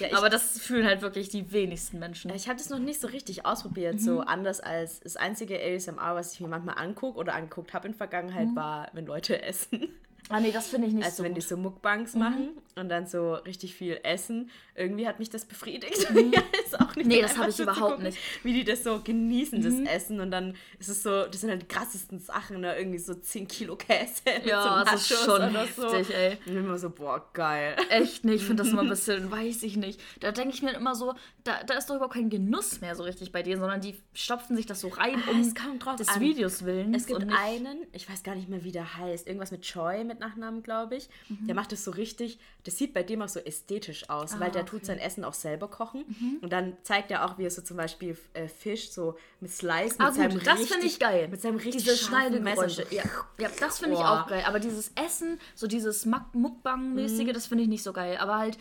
[0.00, 0.06] Ja.
[0.08, 2.30] Ja, Aber das fühlen halt wirklich die wenigsten Menschen.
[2.32, 3.98] Ich habe das noch nicht so richtig ausprobiert, Mhm.
[3.98, 7.94] so anders als das einzige ASMR, was ich mir manchmal angucke oder angeguckt habe in
[7.94, 9.88] Vergangenheit, war, wenn Leute essen.
[10.30, 11.48] Ah nee, das finde ich nicht Also so wenn die gut.
[11.48, 12.20] so Mukbangs Mhm.
[12.20, 14.50] machen und dann so richtig viel essen.
[14.74, 16.06] Irgendwie hat mich das befriedigt.
[16.10, 17.08] Ja, ist auch nicht Mhm.
[17.12, 18.18] Nee, das habe ich so überhaupt gucken, nicht.
[18.42, 18.48] Mhm.
[18.48, 20.20] Wie die das so genießen, das Essen.
[20.20, 22.76] Und dann ist es so, das sind halt die krassesten Sachen, ne?
[22.78, 25.92] irgendwie so 10 Kilo Käse mit Ja, so das ist schon oder so.
[25.92, 26.38] heftig, ey.
[26.46, 27.76] Und immer so, boah, geil.
[27.90, 28.36] Echt nicht.
[28.36, 30.00] Ich finde das immer ein bisschen, weiß ich nicht.
[30.20, 31.14] Da denke ich mir immer so,
[31.44, 34.54] da, da ist doch überhaupt kein Genuss mehr so richtig bei denen, sondern die stopfen
[34.56, 36.20] sich das so rein, Ah, um es kommt drauf des an.
[36.20, 36.94] Videos willen.
[36.94, 40.19] Es gibt einen, ich weiß gar nicht mehr, wie der heißt, irgendwas mit Choi mit
[40.20, 41.08] Nachnamen, glaube ich.
[41.28, 41.46] Mhm.
[41.48, 44.60] Der macht das so richtig, das sieht bei dem auch so ästhetisch aus, weil der
[44.60, 44.76] Ah, okay.
[44.76, 44.78] Mhm.
[44.78, 46.38] tut sein Essen auch selber kochen.
[46.40, 49.96] Und dann zeigt er auch, wie er so zum Beispiel äh, Fisch so mit Slice,
[49.98, 51.28] Ah, mit seinem gut, das richtig, finde ich geil.
[51.28, 51.96] Mit seinem richtig diese.
[51.96, 52.86] Schneidegeräusche.
[52.90, 53.02] Ja,
[53.38, 54.44] ja, das finde ich auch geil.
[54.46, 57.32] Aber dieses Essen, so dieses Mukbang-mäßige, Mhm.
[57.32, 58.16] das finde ich nicht so geil.
[58.18, 58.58] Aber halt,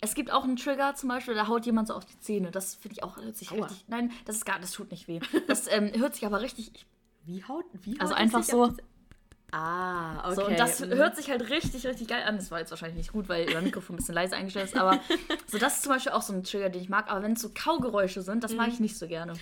[0.00, 2.50] es gibt auch einen Trigger zum Beispiel, da haut jemand so auf die Zähne.
[2.50, 3.66] Das finde ich auch, hört sich Aua.
[3.66, 3.84] richtig.
[3.88, 5.20] Nein, das ist gar, das tut nicht weh.
[5.46, 6.72] Das ähm, hört sich aber richtig.
[7.26, 8.64] Wie haut, wie Also haut er einfach so.
[8.64, 8.84] auf das-
[9.56, 10.34] Ah, okay.
[10.34, 10.94] So, und das Mhm.
[10.94, 12.36] hört sich halt richtig, richtig geil an.
[12.36, 14.76] Das war jetzt wahrscheinlich nicht gut, weil mein Mikrofon ein bisschen leise eingestellt ist.
[14.76, 14.98] Aber
[15.46, 17.08] so, das ist zum Beispiel auch so ein Trigger, den ich mag.
[17.08, 18.56] Aber wenn es so Kaugeräusche sind, das Mhm.
[18.56, 19.34] mag ich nicht so gerne.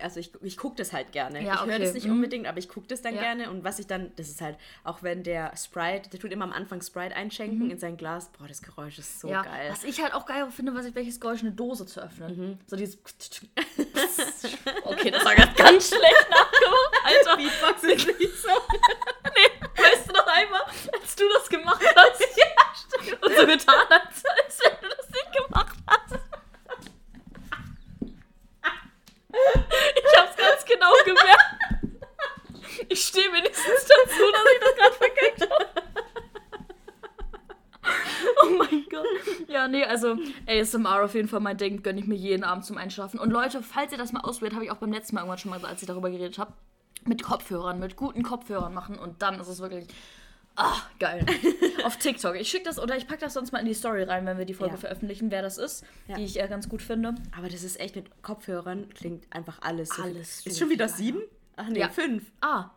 [0.00, 1.42] Also ich, ich gucke das halt gerne.
[1.42, 1.78] Ja, ich höre okay.
[1.84, 2.12] das nicht Mhm.
[2.12, 3.22] unbedingt, aber ich gucke das dann Ja.
[3.22, 3.50] gerne.
[3.50, 6.52] Und was ich dann, das ist halt, auch wenn der Sprite, der tut immer am
[6.52, 8.30] Anfang Sprite einschenken in sein Glas.
[8.38, 9.32] Boah, das Geräusch ist so Mhm.
[9.32, 9.68] ja, geil.
[9.72, 12.60] was ich halt auch geil finde, was ich, welches Geräusch eine Dose zu öffnen.
[12.68, 12.96] So dieses.
[14.84, 16.94] okay, das war ganz, ganz schlecht nachgemacht.
[17.02, 18.48] Alter, Beatbox ist nicht so.
[19.76, 22.20] weißt du noch einmal, als du das gemacht hast?
[22.36, 23.22] ja, stimmt.
[23.22, 26.20] Und so getan hast, als wenn du das nicht gemacht hast.
[29.32, 31.60] Ich hab's ganz genau gemerkt.
[32.88, 35.90] Ich stehe wenigstens dazu, dass ich das gerade verkackt habe.
[38.42, 39.06] Oh mein Gott.
[39.48, 42.78] Ja, nee, also ASMR auf jeden Fall mein Ding, gönne ich mir jeden Abend zum
[42.78, 43.18] Einschlafen.
[43.18, 45.50] Und Leute, falls ihr das mal ausprobiert, habe ich auch beim letzten Mal irgendwann schon
[45.50, 46.52] mal als ich darüber geredet habe,
[47.10, 49.86] mit Kopfhörern, mit guten Kopfhörern machen und dann ist es wirklich
[50.56, 51.26] ah, geil.
[51.84, 52.36] auf TikTok.
[52.36, 54.44] Ich schicke das oder ich packe das sonst mal in die Story rein, wenn wir
[54.46, 54.80] die Folge Ja.
[54.80, 56.16] veröffentlichen, wer das ist, Ja.
[56.16, 57.14] die ich äh, ganz gut finde.
[57.36, 59.90] Aber das ist echt mit Kopfhörern klingt einfach alles.
[59.90, 61.20] So Alles Ist so schon wieder sieben?
[61.56, 61.88] Ach nee, Ja.
[61.90, 62.30] fünf.
[62.40, 62.70] Ah,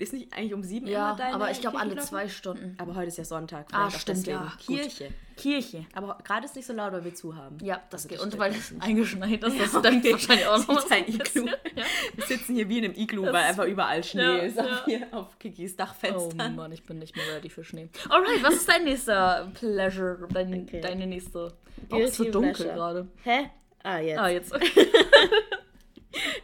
[0.00, 2.74] Ist nicht eigentlich um sieben ja, immer deine aber ich glaube alle zwei Stunden.
[2.78, 3.66] Aber heute ist ja Sonntag.
[3.72, 4.76] Ah, stimmt, ja, gut.
[4.78, 5.10] Kirche.
[5.36, 5.84] Kirche.
[5.94, 7.58] Aber gerade ist nicht so laut, weil wir zu haben.
[7.62, 8.20] Ja, das Also geht.
[8.20, 10.12] Und weil es eingeschneit ist, das Ja, okay.
[10.12, 11.18] wahrscheinlich auch noch ist ein so.
[11.40, 11.46] Iglu.
[11.76, 11.84] Ja.
[12.14, 14.58] Wir sitzen hier wie in einem Iglu, Das weil ist- einfach überall Schnee Ja, ist
[14.58, 16.56] auf, hier, auf Kikis Oh Dachfenstern.
[16.56, 17.90] Mann, ich bin nicht mehr ready für Schnee.
[18.08, 20.26] Alright, was ist dein nächster Pleasure?
[20.32, 20.80] Dein, Okay.
[20.80, 21.52] Deine nächste.
[21.90, 22.74] Oh, es Guilty wird dunkel Pleasure.
[22.74, 23.08] gerade.
[23.24, 23.50] Hä?
[23.82, 24.18] Ah, jetzt.
[24.18, 24.52] Ah, jetzt.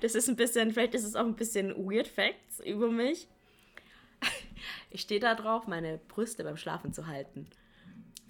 [0.01, 3.27] Das ist ein bisschen, vielleicht ist es auch ein bisschen Weird Facts über mich.
[4.91, 7.49] Ich stehe da drauf, meine Brüste beim Schlafen zu halten.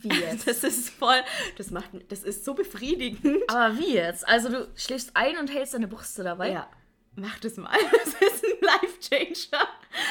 [0.00, 0.46] Wie jetzt?
[0.46, 1.20] Das ist voll,
[1.56, 3.48] das macht, das ist so befriedigend.
[3.48, 4.26] Aber wie jetzt?
[4.28, 6.50] Also du schläfst ein und hältst deine Brüste dabei?
[6.52, 6.68] Ja,
[7.14, 7.70] mach das mal.
[7.92, 9.66] Das ist ein Life-Changer.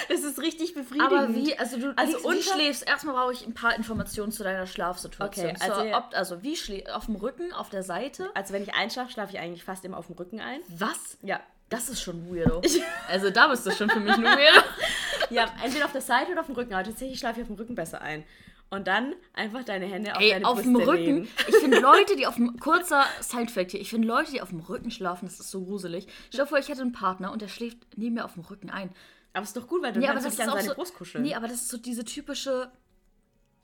[0.10, 1.12] Das ist richtig befriedigend.
[1.14, 4.66] Aber wie, also du Also unter- schläfst, erstmal brauche ich ein paar Informationen zu deiner
[4.66, 5.52] Schlafsituation.
[5.52, 8.30] Okay, also- so, ob, also wie schläfst auf dem Rücken, auf der Seite?
[8.34, 10.62] Also wenn ich einschlafe, schlafe ich eigentlich fast immer auf dem Rücken ein.
[10.70, 11.18] Was?
[11.22, 11.42] Ja.
[11.76, 12.62] Das ist schon weirdo.
[13.10, 14.62] Also da bist du schon für mich ein weirdo.
[15.32, 16.74] Ja, entweder auf der Seite oder auf dem Rücken.
[16.74, 18.24] Aber tatsächlich schlafe ich auf dem Rücken besser ein.
[18.70, 20.96] Und dann einfach deine Hände auf Ey, deine auf dem Rücken.
[20.96, 21.28] legen.
[21.48, 22.60] Ich finde Leute, die auf dem.
[22.60, 23.82] Kurzer Side-Fact hier.
[23.82, 26.08] Ich finde Leute, die auf dem Rücken schlafen, das ist so gruselig.
[26.30, 28.70] Stell dir vor, ich hätte einen Partner und der schläft neben mir auf dem Rücken
[28.70, 28.92] ein.
[29.34, 30.74] Aber ist doch gut, weil du Nee, kannst dich an seine so.
[30.76, 31.24] Brust kuscheln.
[31.24, 32.72] Nee, aber das ist so diese typische.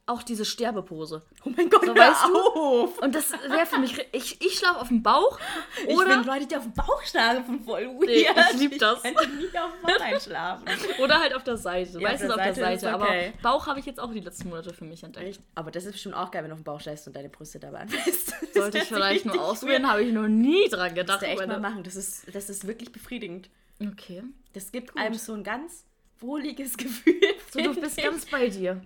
[0.07, 1.21] Auch diese Sterbepose.
[1.45, 2.37] oh mein Gott, So, weißt du?
[2.37, 2.97] auf.
[2.99, 3.97] Und das wäre für mich.
[4.11, 5.39] Ich, ich schlafe auf dem Bauch.
[5.87, 8.07] Ich Oder, finde Leute, die auf dem Bauch schlafen, voll weird.
[8.07, 9.05] Nee, ich lieb das.
[9.05, 10.65] Ich könnte nie auf dem Bauch einschlafen.
[11.01, 11.99] oder halt auf der Seite.
[11.99, 12.95] Ja, Meistens auf der Seite Seite.
[12.95, 13.33] okay.
[13.43, 15.27] Aber Bauch habe ich jetzt auch die letzten Monate für mich entdeckt.
[15.27, 15.41] Echt?
[15.55, 17.59] Aber das ist bestimmt auch geil, wenn du auf dem Bauch schläfst und deine Brüste
[17.59, 18.33] dabei anfasst.
[18.41, 21.21] Das Sollte ich vielleicht mal ausprobieren, habe ich noch nie dran Das gedacht.
[21.21, 21.83] du echt meine- mal machen.
[21.83, 23.49] Das ist, das ist wirklich befriedigend.
[23.79, 24.23] Okay.
[24.53, 25.85] Das gibt einem so ein ganz
[26.19, 27.15] wohliges Gefühl.
[27.51, 28.03] So, du bist ich.
[28.03, 28.81] ganz bei dir.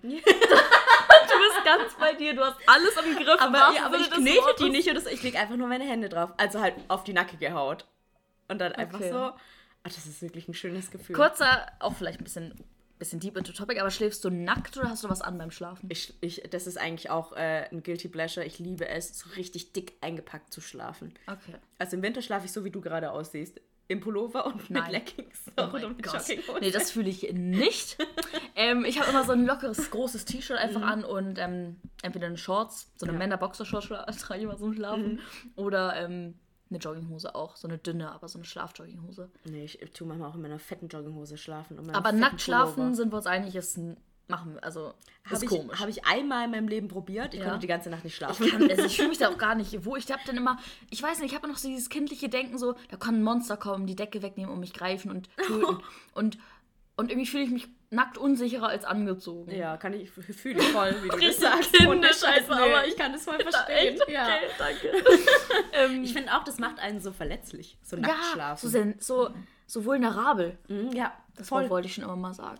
[1.36, 2.34] Du bist ganz bei dir.
[2.34, 3.40] Du hast alles im Griff.
[3.40, 5.08] Aber, ja, aber ich knete die nicht so.
[5.10, 6.30] Ich lege einfach nur meine Hände drauf.
[6.36, 7.86] Also halt auf die nackige Haut.
[8.48, 9.10] Und dann einfach Okay.
[9.10, 9.16] so.
[9.18, 9.38] Ah,
[9.84, 11.14] das ist wirklich ein schönes Gefühl.
[11.14, 12.54] Kurzer, auch vielleicht ein bisschen,
[12.98, 15.88] bisschen deep into topic, aber schläfst du nackt oder hast du was an beim Schlafen?
[15.90, 18.44] Ich, ich, das ist eigentlich auch äh, ein Guilty Pleasure.
[18.44, 21.14] Ich liebe es, so richtig dick eingepackt zu schlafen.
[21.28, 21.54] Okay.
[21.78, 23.60] Also im Winter schlafe ich so, wie du gerade aussiehst.
[23.88, 24.90] Im Pullover und mit Nein.
[24.92, 25.44] Leggings.
[25.56, 26.04] Oh oder mit.
[26.04, 26.58] Jogginghose.
[26.60, 27.96] Nee, das fühle ich nicht.
[28.56, 30.86] ähm, ich habe immer so ein lockeres, großes T-Shirt einfach Mhm.
[30.86, 35.12] an und ähm, entweder eine Shorts, so eine Männer-Boxershorts trage ich immer zum Schlafen.
[35.14, 35.18] Mhm.
[35.54, 36.34] Oder ähm,
[36.68, 37.54] eine Jogginghose auch.
[37.54, 39.30] So eine dünne, aber so eine Schlafjogginghose.
[39.44, 41.78] Nee, ich tue manchmal auch in meiner fetten Jogginghose schlafen.
[41.94, 43.96] Aber nackt schlafen sind wir uns einig, ist ein-
[44.28, 44.64] machen wir.
[44.64, 45.80] Also, ist Habe ich, komisch.
[45.80, 47.34] hab ich einmal in meinem Leben probiert.
[47.34, 47.46] Ich Ja.
[47.46, 48.48] konnte die ganze Nacht nicht Ich, schlafen.
[48.48, 49.96] kann, also ich fühle mich da auch gar nicht wo.
[49.96, 50.58] Ich habe dann immer,
[50.90, 53.56] ich weiß nicht, ich habe noch so dieses kindliche Denken, so, da kann ein Monster
[53.56, 55.78] kommen, die Decke wegnehmen und mich greifen und töten.
[56.14, 56.38] und,
[56.96, 59.52] und irgendwie fühle ich mich nackt unsicherer als angezogen.
[59.54, 61.72] Ja, kann ich fühle ich voll, wie du das sagst.
[61.72, 62.88] kindisch einfach, aber nee.
[62.88, 63.94] ich kann das voll verstehen.
[63.94, 64.08] echt?
[64.08, 64.24] Ja.
[64.26, 64.92] Okay, danke.
[65.72, 69.30] ähm, Ich finde auch, das macht einen so verletzlich, so nackt ja, so, so,
[69.68, 70.58] so vulnerabel.
[70.66, 71.70] Mhm, ja, Das voll.
[71.70, 72.58] Wollte ich schon immer mal sagen.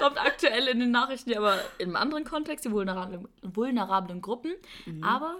[0.00, 4.52] Kommt aktuell in den Nachrichten, aber in einem anderen Kontext, die vulnerablen, vulnerablen Gruppen.
[4.86, 5.04] Mhm.
[5.04, 5.36] Aber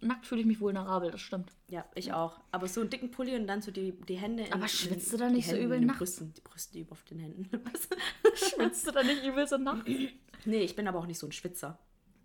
[0.00, 1.52] nackt fühle ich mich vulnerabel, das stimmt.
[1.68, 2.40] Ja, ich auch.
[2.50, 5.16] Aber so einen dicken Pulli und dann so die, die Hände in Aber schwitzt du
[5.16, 5.98] da nicht so übel nachts?
[5.98, 7.48] Brüsten, Die Brüste über auf den Händen.
[8.34, 9.88] Schwitzt du da nicht übel so nachts?
[10.44, 11.78] nee, ich bin aber auch nicht so ein Schwitzer.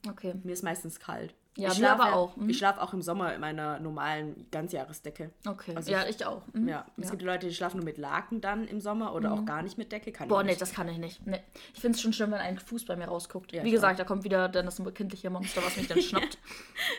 [0.09, 0.33] Okay.
[0.43, 1.33] Mir ist meistens kalt.
[1.57, 2.37] Ja, ich schlafe auch.
[2.37, 2.49] Mhm.
[2.49, 5.31] Ich schlafe auch im Sommer in meiner normalen Ganzjahresdecke.
[5.45, 5.75] Okay.
[5.75, 6.43] Also ja, ich auch.
[6.53, 6.69] Mhm.
[6.69, 9.61] Ja, es gibt Leute, die schlafen nur mit Laken dann im Sommer oder auch gar
[9.61, 10.13] nicht mit Decke.
[10.13, 11.27] Kann Boah, nee, das kann ich nicht.
[11.27, 11.41] Nee.
[11.73, 13.51] Ich finde es schon schlimm, wenn ein Fuß bei mir rausguckt.
[13.51, 16.37] Ja, Wie gesagt, da kommt wieder dann das kindliche Monster, was mich dann schnappt.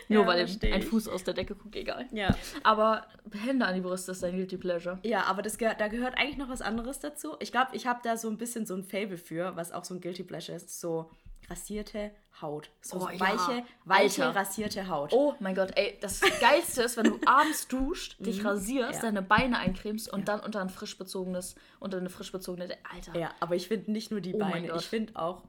[0.07, 0.81] Nur Ja, weil ein.
[0.83, 2.05] Fuß aus der Decke guckt, egal.
[2.11, 2.35] Ja.
[2.61, 4.99] Aber Hände an die Brüste ist dein Guilty Pleasure.
[5.01, 7.37] ja, aber das gehört, da gehört eigentlich noch was anderes dazu.
[7.39, 9.95] Ich glaube, ich habe da so ein bisschen so ein Fable für, was auch so
[9.95, 10.79] ein Guilty Pleasure ist.
[10.79, 11.09] So
[11.49, 12.69] rasierte Haut.
[12.81, 13.19] So Oh, ja.
[13.19, 14.39] weiche, weiche, Alter.
[14.39, 15.11] rasierte Haut.
[15.13, 18.95] Oh mein Gott, ey, das Geilste ist, wenn du abends duscht, dich rasierst, Mhm.
[18.95, 19.01] Ja.
[19.01, 23.17] deine Beine eincremst und dann unter ein frisch bezogenes, unter eine frisch bezogene, Alter.
[23.19, 25.43] Ja, aber ich finde nicht nur die Oh Beine, ich finde auch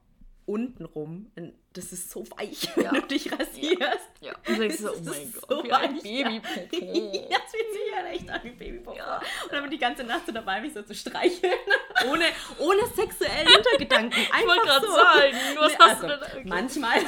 [0.47, 1.30] untenrum,
[1.72, 2.90] das ist so weich, wenn Ja.
[2.92, 4.09] du dich rasierst.
[4.20, 4.32] Ja.
[4.47, 6.01] Und du denkst so, Das oh mein Gott, so wie ein.
[6.01, 6.76] Babypopo.
[7.30, 8.92] Ja, das fühlt sich ja echt an wie Babypopo.
[8.92, 11.53] Und dann bin die ganze Nacht so dabei, mich so zu streicheln.
[12.11, 12.24] ohne,
[12.59, 14.12] ohne sexuellen Hintergedanken.
[14.20, 14.92] Einfach Ich wollte gerade so.
[14.95, 16.38] sagen, was Nee, hast also, du denn?
[16.38, 16.42] Okay.
[16.49, 16.99] Manchmal.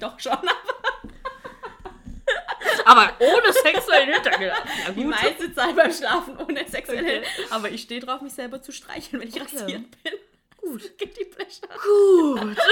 [0.00, 0.48] Doch schon, aber
[2.84, 4.52] Aber ohne sexuellen Hintergrund.
[4.86, 7.22] Ja, die meiste Zeit beim Schlafen ohne sexuellen.
[7.22, 7.46] Okay.
[7.50, 9.56] Aber ich stehe drauf, mich selber zu streicheln, wenn ich Okay.
[9.58, 10.12] rasiert bin.
[10.70, 10.92] Gut.
[10.98, 11.68] Gibt die Pleasure.
[12.40, 12.56] Gut.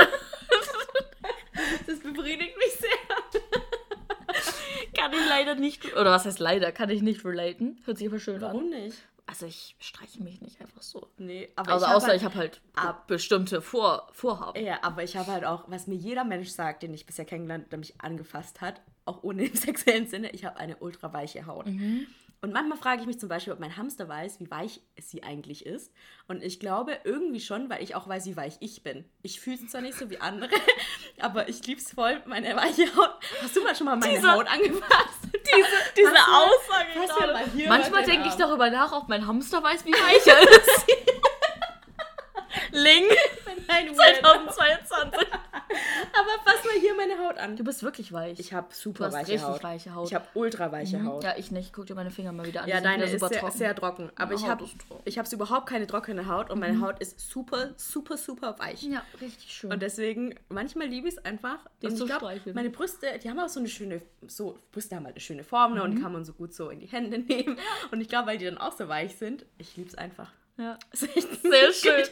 [1.86, 2.90] Das befriedigt mich sehr.
[4.98, 5.84] Kann ich leider nicht.
[5.96, 6.70] Oder was heißt leider?
[6.72, 7.80] Kann ich nicht relaten.
[7.84, 8.42] Hört sich aber schön an.
[8.42, 8.98] Warum nicht?
[9.26, 11.08] Also ich streiche mich nicht einfach so.
[11.16, 14.62] Nee, aber Also ich außer halt, ich habe halt Ab- bestimmte Vor Vorhaben.
[14.62, 17.72] Ja, aber ich habe halt auch, was mir jeder Mensch sagt, den ich bisher kennengelernt,
[17.72, 21.66] der mich angefasst hat, auch ohne im sexuellen Sinne, ich habe eine ultra weiche Haut.
[21.66, 22.06] Mhm.
[22.42, 25.64] Und manchmal frage ich mich zum Beispiel, ob mein Hamster weiß, wie weich sie eigentlich
[25.66, 25.90] ist.
[26.28, 29.04] Und ich glaube irgendwie schon, weil ich auch weiß, wie weich ich bin.
[29.22, 30.50] Ich fühle es zwar nicht so wie andere,
[31.20, 33.14] aber ich liebe es voll, meine weiche Haut.
[33.42, 35.20] Hast du mal schon mal meine Diese- Haut angefasst?
[35.32, 39.62] Diese, diese Aussage mal hier Manchmal mal den denke ich darüber nach, ob mein Hamster
[39.62, 40.86] weiß, wie weich er ist.
[42.72, 43.04] Ling
[43.68, 45.28] Nein, 2022.
[46.12, 47.56] Aber fass mal hier meine Haut an.
[47.56, 48.38] Du bist wirklich weich.
[48.38, 49.62] Ich habe super weiche richtig Haut.
[49.62, 50.06] weiche Haut.
[50.08, 51.24] Ich habe ultra weiche Haut.
[51.24, 51.72] ja, ich nicht.
[51.72, 52.68] Guck dir meine Finger mal wieder an.
[52.68, 53.58] Ja, deine ist super sehr trocken.
[53.58, 54.10] sehr trocken.
[54.16, 54.46] Aber Meine
[55.04, 58.82] ich habe ich überhaupt keine trockene Haut und meine Haut ist super, super, super weich.
[58.82, 59.72] Ja, richtig schön.
[59.72, 61.58] Und deswegen, manchmal liebe ich es einfach.
[61.82, 62.54] Und zu ich glaub, streicheln.
[62.54, 65.74] meine Brüste, die haben auch so eine schöne, so, Brüste haben halt eine schöne Form
[65.74, 65.90] ne, Mhm.
[65.96, 67.58] und kann man so gut so in die Hände nehmen.
[67.90, 70.32] Und ich glaube, weil die dann auch so weich sind, ich liebe es einfach.
[70.58, 70.78] Ja.
[70.90, 72.08] Das ist echt Sehr schön.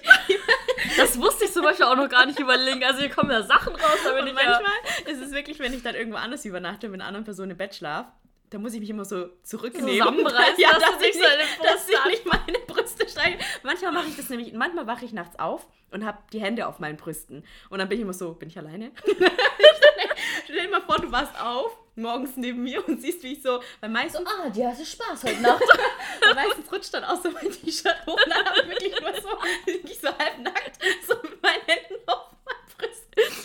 [0.96, 2.82] Das wusste ich zum Beispiel auch noch gar nicht über Ling.
[2.84, 4.60] Also hier kommen ja Sachen raus, da bin ich ja...
[4.60, 7.56] manchmal ist es wirklich, wenn ich dann irgendwo anders übernachte, mit einer anderen Person im
[7.56, 8.06] Bett schlaf,
[8.50, 9.98] da muss ich mich immer so zurücknehmen.
[9.98, 11.28] Zusammenreißen, ja, dass dass, ich nicht,
[11.62, 13.38] dass ich nicht meine Brüste streichle.
[13.62, 16.78] Manchmal mache ich das nämlich, manchmal wache ich nachts auf und habe die Hände auf
[16.78, 17.44] meinen Brüsten.
[17.70, 18.92] Und dann bin ich immer so, bin ich alleine?
[20.44, 23.60] Stell dir mal vor, du wachst auf, morgens neben mir und siehst, wie ich so,
[23.80, 25.62] weil meistens, Ah, die hatte Spaß heute Nacht.
[26.20, 29.14] weil meistens rutscht dann auch so mein T-Shirt hoch und dann habe ich wirklich nur
[29.20, 29.28] so,
[29.66, 31.93] ich so halbnackt, so mit meinen Händen.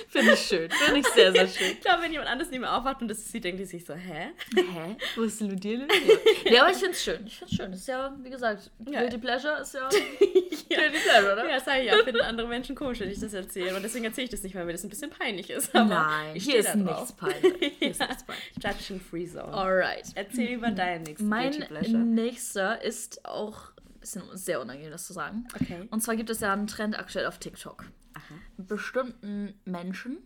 [0.09, 0.69] Finde ich schön.
[0.71, 1.67] Finde ich sehr, sehr schön.
[1.73, 3.93] Ich glaube, wenn jemand anders neben mir aufwacht und das sieht, denkt die sich so,
[3.93, 4.29] hä?
[4.55, 4.95] Hä?
[5.15, 5.87] Wo ist Ludile?
[6.45, 6.51] Ja.
[6.51, 7.19] ja, aber ich finde es schön.
[7.27, 7.71] Ich finde es schön.
[7.71, 9.01] Das ist ja, wie gesagt, Ja.
[9.01, 9.87] Guilty Pleasure ist ja
[10.69, 10.77] Ja.
[10.79, 11.49] Guilty Pleasure, oder?
[11.49, 13.75] Ja, sag ich ja, finden andere Menschen komisch, wenn ich das erzähle.
[13.75, 15.75] Und deswegen erzähle ich das nicht, weil mir das ein bisschen peinlich ist.
[15.75, 17.73] Aber Nein, ich hier ist nichts peinlich.
[17.79, 18.51] Hier ist nichts peinlich.
[18.63, 19.53] Judging Free Zone.
[19.53, 20.05] Alright.
[20.15, 21.97] Erzähl über deinen nächsten Mein Guilty Pleasure.
[21.99, 25.45] nächster ist auch bisschen sehr unangenehm, das zu sagen.
[25.61, 25.87] Okay.
[25.91, 27.83] Und zwar gibt es ja einen Trend aktuell auf TikTok.
[28.13, 28.35] Aha.
[28.57, 30.19] Bestimmten Menschen,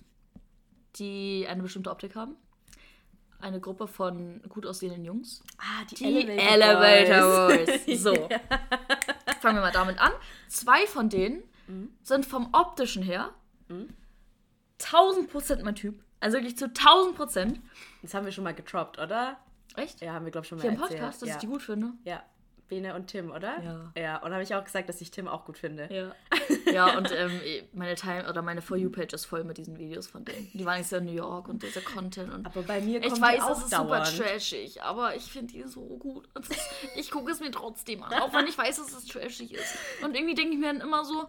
[0.95, 2.35] die eine bestimmte Optik haben.
[3.39, 5.43] Eine Gruppe von gut aussehenden Jungs.
[5.57, 7.81] Ah, die, Die Elevator, Elevator Boys.
[8.01, 8.13] So.
[9.41, 10.13] Fangen wir mal damit an.
[10.47, 11.43] Zwei von denen
[12.03, 13.33] sind vom optischen her
[14.79, 16.01] 1000 Prozent mein Typ.
[16.19, 17.61] Also wirklich zu 1000 Prozent.
[18.01, 19.37] Das haben wir schon mal getroppt, oder?
[19.75, 20.01] Echt?
[20.01, 20.99] Ja, haben wir, glaube ich, schon mal Hier im erzählt.
[20.99, 21.35] Podcast, dass ja.
[21.35, 21.93] ich die gut finde.
[22.03, 22.23] Ja.
[22.73, 23.61] Bene und Tim, oder?
[23.61, 23.91] Ja.
[24.01, 25.87] Ja, und habe ich auch gesagt, dass ich Tim auch gut finde.
[25.91, 26.15] Ja.
[26.73, 27.39] Ja, und ähm,
[27.73, 30.49] meine Time oder meine For You-Page ist voll mit diesen Videos von denen.
[30.53, 32.45] Die waren jetzt ja in New York und dieser Content und.
[32.47, 34.07] Aber bei mir kommt Ich weiß, es ist dauernd.
[34.07, 36.27] super trashig, aber ich finde die so gut.
[36.95, 39.75] Ich gucke es mir trotzdem an, auch wenn ich weiß, dass es trashig ist.
[40.03, 41.25] Und irgendwie denke ich mir dann immer so,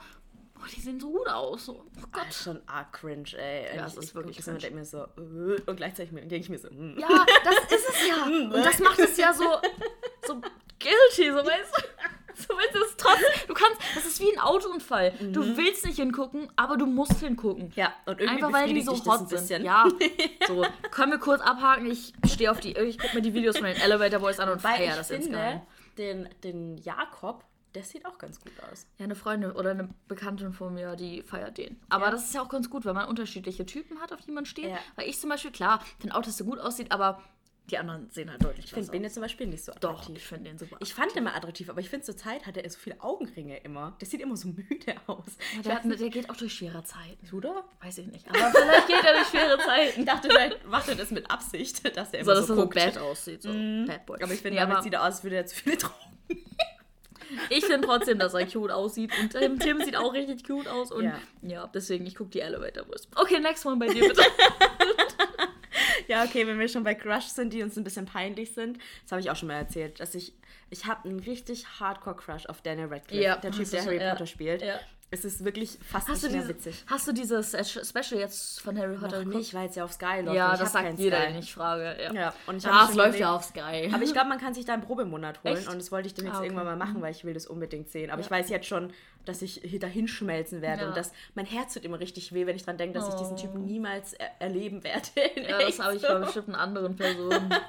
[0.56, 1.66] oh, die sehen so gut aus.
[1.66, 2.28] So, oh Ah, Gott.
[2.30, 3.76] ist schon arg cringe, ey.
[3.76, 4.58] Ja, ich, es ist ich wirklich das cringe.
[4.60, 6.96] denke mir so, äh, und gleichzeitig denke ich mir so, mm.
[6.98, 8.24] Ja, das ist es ja.
[8.24, 9.44] Und das macht es ja so,
[10.26, 10.40] so
[10.84, 11.82] guilty, so weißt du.
[12.36, 15.12] So weißt du, es ist trotzdem, du kannst, das ist wie ein Autounfall.
[15.30, 17.70] Du willst nicht hingucken, aber du musst hingucken.
[17.76, 19.62] Ja, und irgendwie Einfach weil die so das hot sind.
[19.62, 19.86] Ja,
[20.48, 20.66] so.
[20.90, 21.86] Können wir kurz abhaken?
[21.88, 22.76] Ich stehe auf die.
[22.76, 25.60] Ich gucke mir die Videos von den Elevator Boys an und feiere das finde, insgeheim.
[25.96, 27.44] den, den Jakob,
[27.76, 28.88] der sieht auch ganz gut aus.
[28.98, 31.80] Ja, eine Freundin oder eine Bekanntin von mir, die feiert den.
[31.88, 32.10] Aber Ja.
[32.10, 34.70] das ist ja auch ganz gut, wenn man unterschiedliche Typen hat, auf die man steht.
[34.70, 34.78] Ja.
[34.96, 37.22] Weil ich zum Beispiel, klar, finde auch, dass der gut aussieht, aber
[37.70, 40.16] Die anderen sehen halt deutlich Ich finde Bene zum Beispiel nicht so Doch, attraktiv.
[40.18, 40.76] ich finde den super.
[40.80, 43.56] Ich fand den immer attraktiv, aber ich finde zur Zeit hat er so viele Augenringe
[43.60, 43.96] immer.
[44.02, 45.24] Der sieht immer so müde aus.
[45.56, 47.40] Ja, der, hat, der geht auch durch schwere Zeiten.
[47.40, 47.64] Da?
[47.80, 48.28] Weiß ich nicht.
[48.28, 50.00] Aber vielleicht geht er durch schwere Zeiten.
[50.00, 52.56] Ich dachte, vielleicht macht er das mit Absicht, dass er So, immer dass so, er
[52.56, 52.74] so guckt.
[52.74, 53.42] bad aussieht.
[53.42, 53.48] So.
[53.86, 54.22] Bad Boy.
[54.22, 55.94] Aber ich finde, Nee, damit sieht er aus, als würde er zu viele Drogen.
[57.48, 59.10] ich finde trotzdem, dass er cute aussieht.
[59.18, 60.92] Und Tim, Tim sieht auch richtig cute aus.
[60.92, 61.66] Und ja, Ja.
[61.68, 63.08] deswegen, ich gucke die Elevator Boys.
[63.16, 64.22] Okay, next one bei dir bitte.
[66.08, 69.12] Ja, okay, wenn wir schon bei Crush sind, die uns ein bisschen peinlich sind, das
[69.12, 70.32] habe ich auch schon mal erzählt, dass ich,
[70.70, 74.10] ich habe einen richtig Hardcore-Crush auf Daniel Radcliffe, Ja, der Typ, der Harry ja.
[74.10, 74.62] Potter spielt.
[74.62, 74.80] Ja.
[75.14, 76.84] Es ist wirklich fast Hast du, nicht mehr diese, witzig.
[76.88, 77.50] hast du dieses
[77.88, 80.36] Special jetzt von Harry Potter Noch nicht, weil es ja auf Sky läuft.
[80.36, 81.38] Ja, das sagt jeder, Sky.
[81.38, 81.96] ich frage.
[82.02, 83.90] Ja, Ja, und ich ja hab es läuft ja auf Sky.
[83.92, 85.68] Aber ich glaube, man kann sich da einen Probemonat holen Echt?
[85.68, 86.46] und das wollte ich dann jetzt Ah, okay.
[86.46, 88.10] irgendwann mal machen, weil ich will das unbedingt sehen.
[88.10, 88.92] Aber ich weiß jetzt schon,
[89.24, 90.88] dass ich dahin schmelzen werde Ja.
[90.88, 93.34] und dass mein Herz tut immer richtig weh, wenn ich dran denke, dass ich diesen
[93.34, 93.40] Oh.
[93.40, 95.06] Typen niemals er erleben werde.
[95.48, 97.54] Ja, das habe ich bei bestimmten anderen Personen.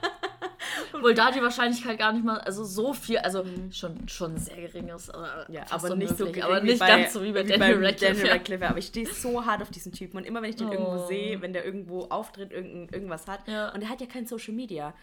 [0.93, 4.89] Obwohl da die Wahrscheinlichkeit gar nicht mal, also so viel, also schon, schon sehr gering
[4.89, 5.09] ist.
[5.13, 5.53] Aber Mhm.
[5.55, 8.13] Ja, aber nicht so gering aber nicht bei, ganz so wie bei Daniel Radcliffe.
[8.15, 8.31] Daniel.
[8.33, 8.67] Radcliffe.
[8.69, 11.07] Aber ich stehe so hart auf diesen Typen und immer wenn ich den irgendwo Oh.
[11.07, 13.69] sehe, wenn der irgendwo auftritt, irgend, irgendwas hat Ja.
[13.73, 14.93] und der hat ja kein Social Media.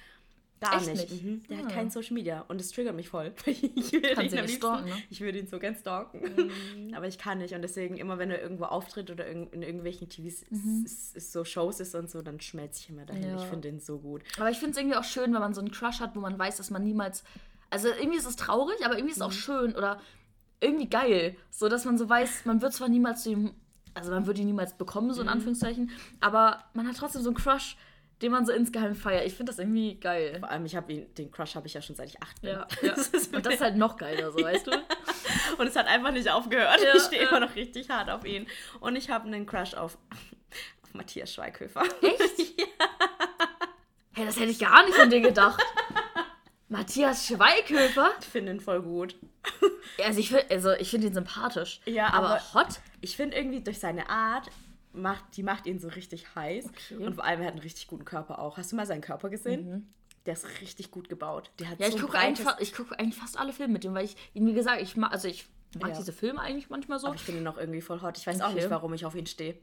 [0.63, 1.11] Gar Echt nicht.
[1.11, 1.23] nicht?
[1.25, 1.43] Mhm.
[1.49, 1.63] Der Ah.
[1.65, 3.33] hat kein Social Media und es triggert mich voll.
[3.47, 4.97] Ich würde Kannst ihn ihn am nicht liebsten, stalken, ne?
[5.11, 6.21] ich würde ihn so gern stalken.
[6.21, 6.95] Mhm.
[6.95, 10.45] Aber ich kann nicht und deswegen immer, wenn er irgendwo auftritt oder in irgendwelchen TVs
[10.85, 13.23] ist, ist so Shows ist und so, dann schmelze ich immer dahin.
[13.25, 13.37] Mhm.
[13.39, 13.43] Ja.
[13.43, 14.23] Ich finde ihn so gut.
[14.39, 16.39] Aber ich finde es irgendwie auch schön, wenn man so einen Crush hat, wo man
[16.39, 17.25] weiß, dass man niemals.
[17.71, 20.01] Also irgendwie ist es traurig, aber irgendwie ist es auch schön oder
[20.61, 21.35] irgendwie geil.
[21.51, 23.55] So dass man so weiß, man wird zwar niemals zu ihm.
[23.95, 25.91] Also man würde ihn niemals bekommen, so in Anführungszeichen,
[26.21, 27.77] aber man hat trotzdem so einen Crush,
[28.23, 29.27] den man so insgeheim feiert.
[29.27, 30.37] Ich finde das irgendwie geil.
[30.39, 32.51] Vor allem, ich habe ihn, den Crush habe ich ja schon seit ich acht bin.
[32.51, 32.95] Ja, ja.
[32.95, 34.71] Das ist Und das ist halt noch geiler, so weißt du?
[35.59, 36.81] Und es hat einfach nicht aufgehört.
[36.83, 37.29] Ja, ich stehe ja.
[37.29, 38.47] immer noch richtig hart auf ihn.
[38.81, 39.99] Und ich habe einen Crush auf,
[40.83, 41.83] auf Matthias Schweighöfer.
[42.01, 42.55] Echt?
[44.15, 45.63] Hey, das hätte ich gar nicht von dir gedacht.
[46.69, 48.13] Matthias Schweighöfer?
[48.21, 49.17] Ich finde ihn voll gut.
[50.05, 51.81] Also ich finde also ich find ihn sympathisch.
[51.87, 52.81] Ja, aber, aber- hot?
[53.01, 54.49] Ich finde irgendwie durch seine Art,
[54.93, 56.67] macht, die macht ihn so richtig heiß.
[56.67, 56.97] Okay.
[57.05, 58.57] Und vor allem, er hat einen richtig guten Körper auch.
[58.59, 59.93] Hast du mal seinen Körper gesehen?
[60.27, 61.51] Der ist richtig gut gebaut.
[61.59, 62.41] Der hat Ja, ich so ein gucke breites...
[62.47, 65.13] einfach, ich gucke eigentlich fast alle Filme mit dem, weil ich, wie gesagt, ich mag,
[65.13, 65.47] also ich
[65.81, 65.97] mag Ja.
[65.99, 67.07] diese Filme eigentlich manchmal so.
[67.09, 68.19] Aber ich finde ihn auch irgendwie voll hot.
[68.19, 68.57] Ich weiß auch Okay.
[68.61, 69.57] nicht, warum ich auf ihn stehe.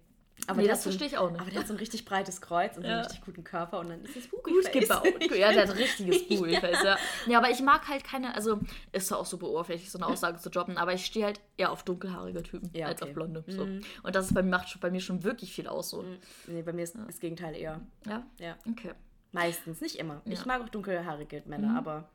[0.47, 1.39] Aber Nee, das verstehe ich auch nicht.
[1.41, 2.89] Aber der hat so ein richtig breites Kreuz und Ja.
[2.93, 4.71] einen richtig guten Körper und dann ist es Gut Boogie-Face.
[4.71, 5.07] gebaut.
[5.37, 6.97] Ja, der hat richtiges Bullface, ja.
[7.27, 7.37] ja.
[7.37, 8.59] aber ich mag halt keine, also
[8.91, 11.71] ist zwar auch super oberflächlich, so eine Aussage zu droppen, aber ich stehe halt eher
[11.71, 13.11] auf dunkelhaarige Typen Ja, als okay.
[13.11, 13.43] auf blonde.
[13.47, 13.61] So.
[13.63, 15.89] Und das ist bei, macht bei mir schon wirklich viel aus.
[15.91, 16.03] So.
[16.47, 17.81] Nee, bei mir ist das Gegenteil eher.
[18.07, 18.25] Ja?
[18.39, 18.57] Ja.
[18.69, 18.93] Okay.
[19.31, 20.21] Meistens, nicht immer.
[20.25, 20.45] Ich Ja.
[20.47, 22.09] mag auch dunkelhaarige Männer, aber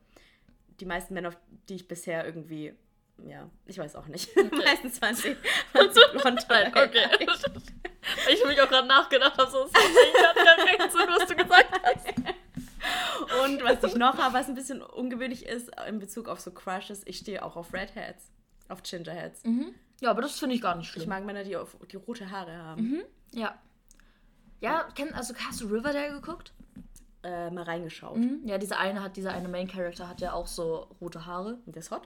[0.81, 1.37] die meisten Männer, auf
[1.69, 2.75] die ich bisher irgendwie,
[3.25, 4.29] ja, ich weiß auch nicht.
[4.53, 5.37] Meistens waren sie,
[5.73, 6.45] waren sie blond.
[6.51, 7.27] oder Okay.
[8.31, 11.81] ich habe mich auch gerade nachgedacht, habe so, ich hatte recht so, was du gesagt
[11.85, 12.07] hast.
[13.45, 17.03] Und was ich noch habe, was ein bisschen ungewöhnlich ist in Bezug auf so Crushes,
[17.07, 18.31] ich stehe auch auf Redheads,
[18.69, 19.43] auf Gingerheads.
[20.01, 21.09] Ja, aber das finde ich gar nicht Ich schlimm.
[21.09, 23.03] mag Männer, die, auf, die rote Haare haben.
[23.33, 23.59] Ja.
[24.61, 26.53] Ja, kenn, also hast du Riverdale geguckt?
[27.23, 28.17] Äh, mal reingeschaut.
[28.19, 28.43] Mhm.
[28.45, 31.59] Ja, dieser eine hat, dieser eine Main Character hat ja auch so rote Haare.
[31.65, 32.03] Und der ist hot?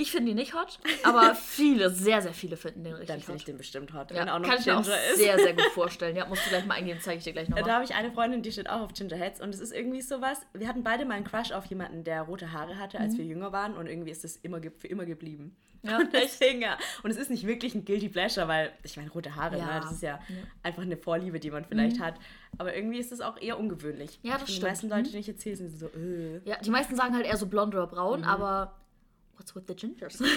[0.00, 3.36] Ich finde ihn nicht hot, aber viele, sehr, sehr viele finden den Dann richtig finde
[3.36, 3.48] ich hot.
[3.48, 4.10] den bestimmt hot.
[4.10, 5.16] Ja, wenn auch noch kann ich mir auch Ginger ist.
[5.18, 6.16] sehr, sehr gut vorstellen.
[6.16, 7.72] Ja, musst du gleich mal eingehen, zeige ich dir gleich Da nochmal.
[7.72, 10.40] habe ich eine Freundin, die steht auch auf Gingerheads und es ist irgendwie sowas.
[10.54, 13.52] Wir hatten beide mal einen Crush auf jemanden, der rote Haare hatte, als wir jünger
[13.52, 15.56] waren und irgendwie ist es immer für immer geblieben.
[15.82, 15.88] Mhm.
[15.90, 16.78] Ja, und deswegen, ja.
[17.02, 19.66] Und es ist nicht wirklich ein Guilty Pleasure, weil ich meine, rote Haare, Ja.
[19.66, 20.18] ne, das ist ja,
[20.62, 22.14] einfach eine Vorliebe, die man vielleicht hat.
[22.58, 24.18] Aber irgendwie ist es auch eher ungewöhnlich.
[24.22, 24.68] Ja, das Und Die stimmt.
[24.68, 26.40] meisten Leute, die ich erzähle, sind so, äh.
[26.44, 28.26] Ja, die meisten sagen halt eher so blond oder braun, Mhm.
[28.26, 28.74] aber
[29.38, 30.18] what's with the gingers?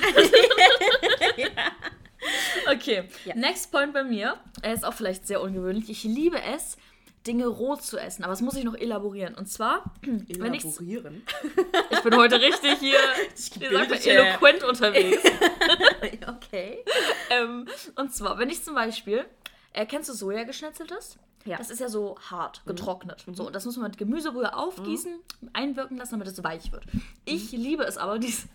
[2.72, 3.36] Okay, Ja.
[3.36, 4.38] next point bei mir.
[4.62, 5.89] Er ist auch vielleicht sehr ungewöhnlich.
[5.89, 6.78] Ich liebe es,
[7.26, 9.34] Dinge roh zu essen, aber das muss ich noch elaborieren.
[9.36, 11.24] Und zwar, wenn ich Elaborieren.
[11.91, 15.24] ich bin heute richtig hier, wie sagt man, gebildete- eloquent unterwegs.
[16.28, 16.84] okay.
[17.30, 19.26] ähm, und zwar, wenn ich zum Beispiel,
[19.74, 21.18] äh, kennst du Sojageschnetzeltes?
[21.45, 21.58] Ja.
[21.58, 23.26] Das ist ja so hart, getrocknet.
[23.34, 25.20] So, und das muss man mit Gemüsebrühe aufgießen,
[25.54, 26.84] einwirken lassen, damit es weich wird.
[27.26, 28.45] Ich liebe es aber, dies,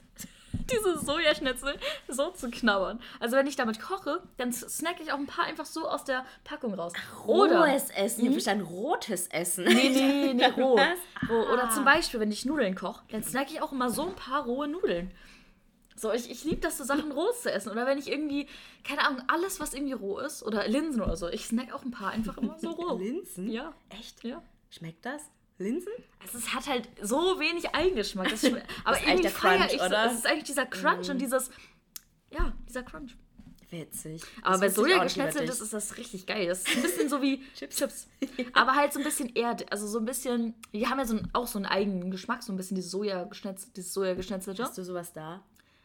[0.70, 1.74] diese Sojaschnitzel
[2.08, 3.00] so zu knabbern.
[3.20, 6.24] Also wenn ich damit koche, dann snacke ich auch ein paar einfach so aus der
[6.44, 6.92] Packung raus.
[7.26, 8.20] Rohes Essen.
[8.20, 9.64] Ich habe verstanden, rotes Essen.
[9.64, 10.78] Nee, nee, nee, roh.
[11.28, 11.52] Roh.
[11.52, 11.70] Oder Ah.
[11.70, 14.68] zum Beispiel, wenn ich Nudeln koche, dann snacke ich auch immer so ein paar rohe
[14.68, 15.10] Nudeln.
[15.96, 17.70] So, ich, ich liebe das, so Sachen roh zu essen.
[17.70, 18.48] Oder wenn ich irgendwie,
[18.82, 21.92] keine Ahnung, alles, was irgendwie roh ist, oder Linsen oder so, ich snack auch ein
[21.92, 22.96] paar einfach immer so roh.
[22.98, 23.48] Linsen?
[23.48, 23.72] Ja.
[23.90, 24.24] Echt?
[24.24, 24.42] Ja.
[24.70, 25.22] Schmeckt das?
[25.58, 25.92] Linsen?
[26.20, 28.28] Also es hat halt so wenig Eigengeschmack.
[28.30, 29.86] Das aber ist eigentlich irgendwie feiere Crunch, ich so.
[29.86, 30.06] oder?
[30.06, 31.50] Es ist eigentlich dieser Crunch und dieses,
[32.30, 33.16] ja, dieser Crunch.
[33.70, 34.22] Witzig.
[34.42, 36.46] Aber Das bei Soja geschnetzelt ist, ist das richtig geil.
[36.46, 38.08] Das ist ein bisschen so wie Chips.
[38.52, 41.28] Aber halt so ein bisschen eher, also so ein bisschen, die haben ja so einen,
[41.32, 44.62] auch so einen eigenen Geschmack, so ein bisschen dieses Soja geschnetzt, dieses Soja geschnetzelte.
[44.62, 45.42] Hast du sowas da?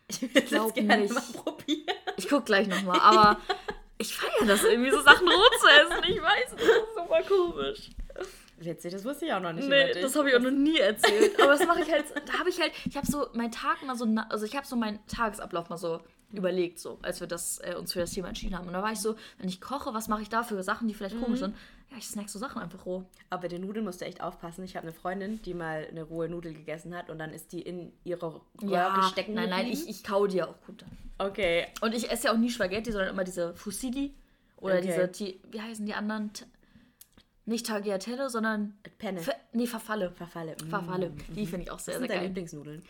[0.08, 1.14] Ich würde das gerne nicht.
[1.14, 1.96] mal probieren.
[2.18, 3.40] Ich guck gleich nochmal, aber
[3.98, 6.04] ich feiere das irgendwie, so Sachen roh zu essen.
[6.12, 7.90] Ich weiß, das ist super komisch.
[8.60, 11.40] Witzig, das wusste ich auch noch nicht Nee, das habe ich auch noch nie erzählt.
[11.42, 13.96] Aber das mache ich halt, da habe ich halt, ich habe so meinen Tag mal
[13.96, 16.02] so, na- also ich habe so meinen Tagesablauf mal so
[16.34, 18.68] überlegt, so, als wir das, äh, uns für das Thema entschieden haben.
[18.68, 20.94] Und da war ich so, wenn ich koche, was mache ich da für Sachen, die
[20.94, 21.56] vielleicht komisch sind?
[21.90, 23.04] Ja, ich snack so Sachen einfach roh.
[23.32, 24.64] Aber bei den Nudeln musst du echt aufpassen.
[24.64, 27.62] Ich habe eine Freundin, die mal eine rohe Nudel gegessen hat und dann ist die
[27.64, 29.84] in ihre Röhre stecken nein, nein, geblieben.
[29.90, 30.86] ich, ich kau die ja auch gut.
[31.18, 31.66] Okay.
[31.82, 34.14] Und ich esse ja auch nie Spaghetti, sondern immer diese Fusilli
[34.58, 34.86] oder Okay.
[34.86, 36.30] diese, die, wie heißen die anderen?
[37.50, 39.20] Nicht Tagliatelle, sondern Penne.
[39.20, 40.12] F nee, Verfalle.
[40.12, 40.56] Verfalle.
[40.64, 40.70] Mm.
[40.70, 41.12] Verfalle.
[41.36, 42.28] Die finde ich auch Was sehr, sind sehr deine geil.
[42.28, 42.84] Lieblingsnudeln?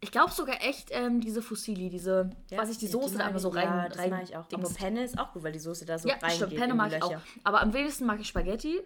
[0.00, 3.48] Ich glaube sogar echt ähm, diese Fusilli, diese, weiß ich, die Soße da einmal so
[3.48, 3.64] rein.
[3.64, 4.44] Ja, das rein mag ich auch.
[4.52, 4.76] Aber dingst.
[4.76, 6.36] Penne ist auch gut, weil die Soße da so Ja, reingeht.
[6.36, 7.16] stimmt, Penne mag ich auch.
[7.44, 8.80] Aber am wenigsten mag ich Spaghetti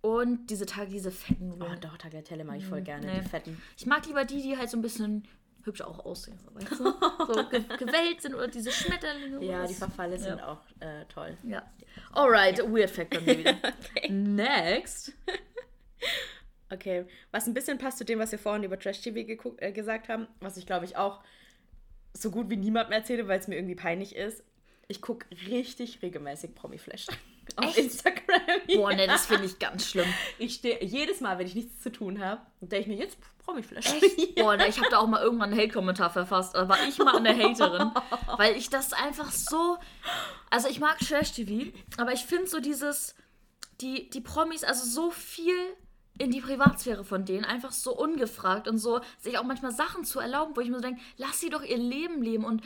[0.00, 3.20] und diese Tage, diese fetten Oh, doch, Tagliatelle mag ich voll gerne, Mm, nee.
[3.20, 3.62] die fetten.
[3.76, 5.26] Ich mag lieber die, die halt so ein bisschen
[5.66, 7.34] hübsch auch aussehen, so, weißt du?
[7.34, 9.44] So ge gewellt sind oder diese Schmetterlinge.
[9.44, 9.74] Ja, die.
[9.74, 10.52] Verfalle sind Ja.
[10.52, 11.36] auch äh, toll.
[11.42, 11.62] Ja.
[12.12, 13.56] Alright, Weird Fact bei mir wieder.
[14.08, 15.12] Next.
[16.70, 20.08] Okay, was ein bisschen passt zu dem, was wir vorhin über Trash TV äh, gesagt
[20.08, 21.20] haben, was ich glaube ich auch
[22.12, 24.42] so gut wie niemandem erzähle, weil es mir irgendwie peinlich ist.
[24.88, 27.06] Ich gucke richtig regelmäßig Promiflash
[27.56, 27.76] auf?
[27.76, 28.40] Instagram.
[28.74, 30.06] Boah, ne, das finde ich ganz schlimm.
[30.38, 33.86] Ich stehe jedes Mal, wenn ich nichts zu tun habe, denke ich mir jetzt Promiflash.
[33.86, 34.34] Echt?
[34.36, 36.54] Boah, ne, ich habe da auch mal irgendwann einen Hate-Kommentar verfasst.
[36.54, 37.92] Da war ich mal eine Haterin.
[38.36, 39.78] Weil ich das einfach so.
[40.50, 43.14] Also, ich mag Trash-TV, aber ich finde so dieses.
[43.80, 45.54] Die, die Promis, also so viel
[46.18, 50.18] in die Privatsphäre von denen, einfach so ungefragt und so, sich auch manchmal Sachen zu
[50.18, 52.62] erlauben, wo ich mir so denke, lass sie doch ihr Leben leben und.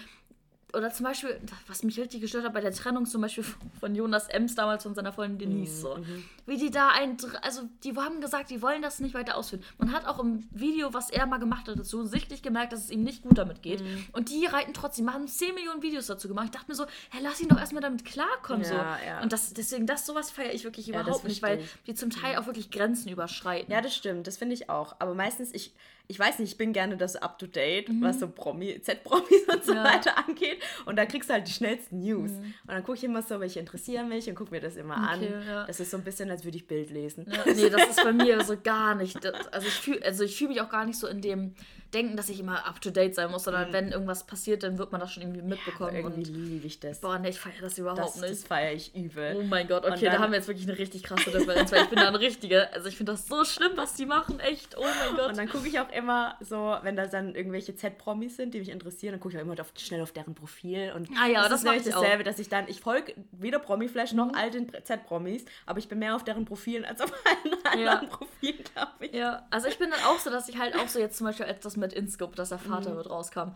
[0.72, 3.44] Oder zum Beispiel, was mich richtig gestört hat bei der Trennung zum Beispiel
[3.80, 5.98] von Jonas Ems damals von seiner Freundin Denise so.
[6.46, 9.62] Wie die da ein, also die haben gesagt, die wollen das nicht weiter ausführen.
[9.78, 12.90] Man hat auch im Video, was er mal gemacht hat, dazu sichtlich gemerkt, dass es
[12.90, 13.82] ihm nicht gut damit geht.
[14.12, 16.46] Und die reiten trotzdem, machen 10 Millionen Videos dazu gemacht.
[16.46, 18.64] Ich dachte mir so, hä, lass ihn doch erstmal damit klarkommen.
[18.64, 18.74] so.
[18.74, 19.22] Ja, ja.
[19.22, 22.46] Und das, deswegen, das sowas feiere ich wirklich überhaupt nicht, weil die zum Teil auch
[22.46, 23.72] wirklich Grenzen überschreiten.
[23.72, 24.96] Ja, das stimmt, das finde ich auch.
[24.98, 25.72] Aber meistens, ich,
[26.10, 29.78] ich weiß nicht, ich bin gerne das Up-to-Date, was so Promi, Z-Promis und so Mhm.
[29.78, 29.84] Ja.
[29.84, 30.58] weiter angeht.
[30.86, 32.30] Und da kriegst du halt die schnellsten News.
[32.32, 35.32] Und dann gucke ich immer so, welche interessieren mich und gucke mir das immer Okay,
[35.34, 35.46] an.
[35.46, 35.66] ja.
[35.66, 37.26] Das ist so ein bisschen, als würde ich Bild lesen.
[37.30, 39.24] Ja, nee, das ist bei mir so gar nicht.
[39.24, 41.54] Das, also ich fühle also ich fühl mich auch gar nicht so in dem
[41.92, 44.92] Denken, dass ich immer up to date sein muss, sondern wenn irgendwas passiert, dann wird
[44.92, 45.90] man das schon irgendwie mitbekommen.
[45.90, 47.00] Aber irgendwie liebe ich das.
[47.00, 48.30] boah, nee, ich feiere das überhaupt das nicht.
[48.30, 49.36] das feiere ich übel.
[49.38, 51.82] Oh mein Gott, okay, da dann- haben wir jetzt wirklich eine richtig krasse Differenz, weil
[51.82, 52.72] ich bin da eine richtige.
[52.72, 54.76] Also ich finde das so schlimm, was die machen, echt.
[54.78, 55.28] Oh mein Gott.
[55.30, 58.68] Und dann gucke ich auch immer so, wenn da dann irgendwelche Z-Promis sind, die mich
[58.68, 60.92] interessieren, dann gucke ich auch immer auf, schnell auf deren Profil.
[60.94, 62.00] Und Ah ja, das, das ist ich auch.
[62.00, 62.02] Mhm.
[62.04, 65.98] dasselbe, dass ich dann, ich folge weder Promiflash noch all den Z-Promis, aber ich bin
[65.98, 67.92] mehr auf deren Profilen als auf allen Ja.
[67.94, 69.12] anderen Profilen, glaube ich.
[69.12, 71.46] Ja, also ich bin dann auch so, dass ich halt auch so jetzt zum Beispiel
[71.46, 72.62] als das mit Inscope, dass der Mhm.
[72.70, 73.52] Vater wird rauskam.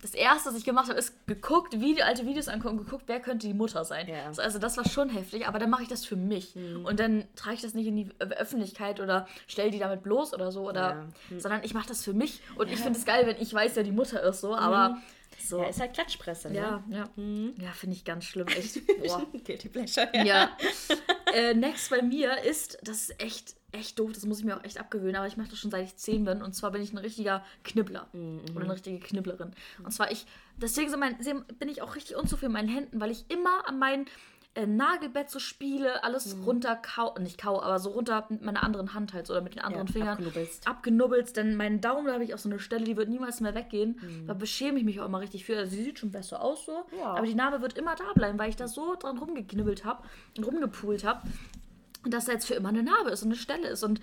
[0.00, 3.48] Das erste, was ich gemacht habe, ist geguckt, Video, alte Videos angucken, geguckt, wer könnte
[3.48, 4.06] die Mutter sein.
[4.06, 4.28] Ja.
[4.28, 4.34] Mhm.
[4.34, 6.54] So, also das war schon heftig, aber dann mache ich das für mich.
[6.84, 10.52] Und dann trage ich das nicht in die Öffentlichkeit oder stelle die damit bloß oder
[10.52, 11.08] so, oder, Ja.
[11.30, 11.40] Mhm.
[11.40, 12.40] sondern ich mache das für mich.
[12.56, 14.98] Und ich finde es geil, wenn ich weiß, wer die Mutter ist, so, aber
[15.40, 15.62] so.
[15.62, 16.56] Ja, ist halt Klatschpresse, ne?
[16.56, 17.08] Ja, ja.
[17.60, 18.80] Ja, finde ich ganz schlimm, echt.
[19.04, 19.26] Boah.
[19.44, 20.50] Guilty Pleasure, Ja.
[21.34, 24.64] äh, next bei mir ist, das ist echt, echt doof, das muss ich mir auch
[24.64, 26.92] echt abgewöhnen, aber ich mache das schon seit ich zehn bin und zwar bin ich
[26.92, 28.08] ein richtiger Knibbler
[28.54, 29.52] oder eine richtige Knibblerin.
[29.84, 31.16] Und zwar ich, deswegen sind mein,
[31.58, 34.06] bin ich auch richtig unzufrieden mit meinen Händen, weil ich immer an mein
[34.54, 38.94] äh, Nagelbett so spiele, alles runter kau, nicht kau, aber so runter mit meiner anderen
[38.94, 40.08] Hand halt so, oder mit den anderen Ja, Fingern.
[40.16, 40.66] abknubbelst.
[40.66, 43.54] Abgenubbelt, denn meinen Daumen, da habe ich auch so eine Stelle, die wird niemals mehr
[43.54, 44.00] weggehen.
[44.26, 45.58] Da beschäme ich mich auch immer richtig für.
[45.58, 47.12] Also sie sieht schon besser aus so, Ja.
[47.14, 50.02] aber die Narbe wird immer da bleiben, weil ich da so dran rumgeknibbelt habe
[50.38, 51.20] und rumgepult habe.
[52.04, 53.82] Und dass da jetzt für immer eine Narbe ist und eine Stelle ist.
[53.82, 54.00] Und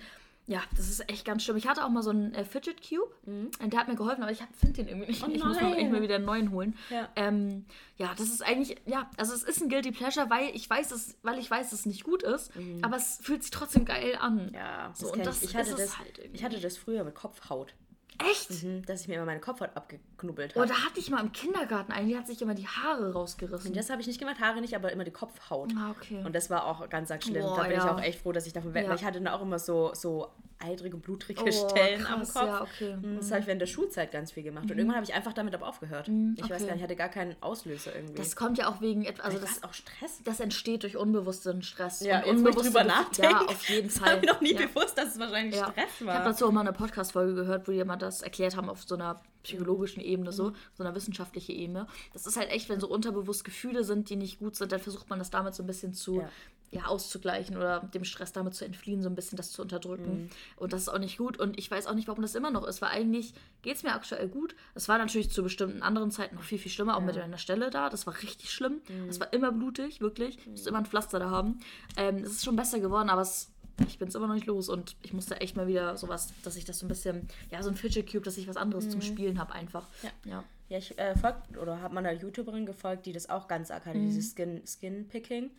[0.48, 1.56] ja, das ist echt ganz schlimm.
[1.56, 4.30] Ich hatte auch mal so einen äh, Fidget Cube und der hat mir geholfen, aber
[4.30, 5.26] ich finde den irgendwie nicht.
[5.26, 5.32] Mhm.
[5.32, 6.76] Oh ich muss mir echt mal wieder einen neuen holen.
[6.88, 7.08] Ja.
[7.16, 7.64] Ähm,
[7.96, 11.16] ja, das ist eigentlich, ja, also es ist ein Guilty Pleasure, weil ich weiß es,
[11.22, 14.46] weil ich weiß, dass es nicht gut ist, aber es fühlt sich trotzdem geil an.
[14.46, 14.54] Mhm.
[14.54, 15.50] Ja, So, das und das ich.
[15.54, 16.36] Ich ist es das, halt irgendwie.
[16.36, 17.74] ich hatte das früher mit Kopfhaut.
[18.18, 18.62] Echt?
[18.62, 20.68] Mhm, dass ich mir immer meine Kopfhaut abgeknubbelt Oh, habe.
[20.68, 23.72] da hatte ich mal im Kindergarten einen, die hat sich immer die Haare rausgerissen.
[23.74, 25.72] das habe ich nicht gemacht, Haare nicht, aber immer die Kopfhaut.
[25.76, 26.22] ah, okay.
[26.24, 27.42] Und das war auch ganz arg schlimm.
[27.42, 27.94] Boah, da bin ich ja.
[27.94, 28.90] auch echt froh, dass ich davon weg, Ja.
[28.90, 30.28] weil ich hatte dann auch immer so, so
[30.58, 32.50] eitrige blutrige Oh, Stellen krass, am Kopf.
[32.50, 32.92] ja, okay.
[32.94, 34.64] Und Das habe ich während der Schulzeit ganz viel gemacht.
[34.64, 36.08] Und irgendwann habe ich einfach damit aber aufgehört.
[36.08, 36.48] Ich weiß okay.
[36.50, 38.14] gar nicht, ich hatte gar keinen Auslöser irgendwie.
[38.14, 40.20] Das kommt ja auch wegen etwas, also das, es auch Stress.
[40.24, 42.00] das entsteht durch unbewussten Stress.
[42.00, 44.12] Ja, und jetzt, wo ich unbewusste drüber Bef- nachdenke, Ja, auf jeden Das Fall.
[44.14, 44.66] war mir noch nie ja.
[44.66, 45.70] bewusst, dass es wahrscheinlich Ja.
[45.70, 46.14] Stress Ich war.
[46.14, 48.94] habe dazu auch mal eine Podcast-Folge gehört, wo die jemand das erklärt haben auf so
[48.94, 51.86] einer psychologischen Ebene, so, so einer wissenschaftlichen Ebene.
[52.12, 55.08] Das ist halt echt, wenn so unterbewusst Gefühle sind, die nicht gut sind, dann versucht
[55.08, 56.24] man das damit so ein bisschen zu
[56.70, 56.80] Ja.
[56.80, 56.86] ja.
[56.86, 60.30] auszugleichen oder dem Stress damit zu entfliehen, so ein bisschen das zu unterdrücken.
[60.56, 61.38] Und das ist auch nicht gut.
[61.38, 63.94] Und ich weiß auch nicht, warum das immer noch ist, weil eigentlich geht es mir
[63.94, 64.54] aktuell gut.
[64.74, 67.70] Es war natürlich zu bestimmten anderen Zeiten noch viel, viel schlimmer, auch mit einer Stelle
[67.70, 67.90] da.
[67.90, 68.80] Das war richtig schlimm.
[69.06, 70.38] Das war immer blutig, wirklich.
[70.38, 71.60] Ich musste immer ein Pflaster da haben.
[71.96, 73.50] Ähm, es ist schon besser geworden, aber es
[73.86, 76.56] ich bin es immer noch nicht los und ich musste echt mal wieder sowas, dass
[76.56, 79.02] ich das so ein bisschen, ja, so ein Fidget Cube, dass ich was anderes zum
[79.02, 79.86] Spielen habe einfach.
[80.02, 80.10] Ja.
[80.24, 80.44] ja.
[80.68, 84.00] Ja, ich äh, folgt oder habe meiner YouTuberin gefolgt, die das auch ganz arg hatte,
[84.00, 85.50] dieses Skin, Skin Picking.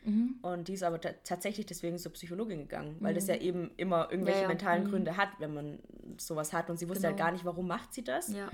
[0.41, 4.09] Und die ist aber ta- tatsächlich deswegen zur Psychologin gegangen, weil das ja eben immer
[4.11, 4.47] irgendwelche Ja, ja.
[4.49, 5.79] mentalen Gründe hat, wenn man
[6.17, 6.69] sowas hat.
[6.69, 7.25] Und sie wusste halt Genau.
[7.27, 8.27] gar nicht, warum macht sie das.
[8.33, 8.49] Ja.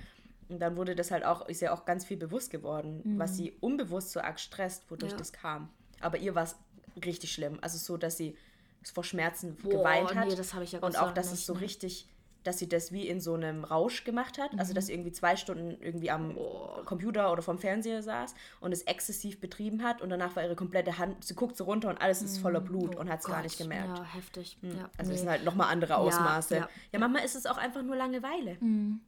[0.49, 3.53] Und dann wurde das halt auch, ist ja auch ganz viel bewusst geworden, was sie
[3.59, 5.69] unbewusst so arg stresst, wodurch das kam.
[6.01, 6.55] Aber ihr war es
[7.03, 7.57] richtig schlimm.
[7.61, 8.35] Also so, dass sie
[8.83, 10.27] vor Schmerzen Boah, geweint hat.
[10.27, 11.61] nee, das habe ich ja Gott Und auch, dass es nicht, so ne.
[11.61, 12.07] richtig,
[12.43, 14.51] dass sie das wie in so einem Rausch gemacht hat.
[14.57, 16.37] Also, dass sie irgendwie zwei Stunden irgendwie am
[16.85, 20.01] Computer oder vom Fernseher saß und es exzessiv betrieben hat.
[20.01, 22.95] Und danach war ihre komplette Hand, sie guckt so runter und alles ist voller Blut
[22.95, 23.97] und hat es gar nicht gemerkt.
[23.97, 24.57] Ja, heftig.
[24.61, 25.09] Ja, Also, nee.
[25.11, 26.55] das sind halt nochmal andere Ausmaße.
[26.55, 26.61] ja.
[26.61, 28.57] Ja, ja, manchmal ist es auch einfach nur Langeweile.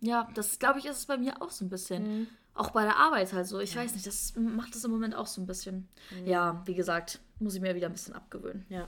[0.01, 2.19] ja, das glaube ich, ist es bei mir auch so ein bisschen.
[2.21, 2.27] Mhm.
[2.53, 3.59] Auch bei der Arbeit halt so.
[3.59, 5.89] Ich weiß nicht, das macht das im Moment auch so ein bisschen.
[6.11, 6.25] Mhm.
[6.27, 8.65] Ja, wie gesagt, muss ich mir wieder ein bisschen abgewöhnen.
[8.69, 8.87] Ja,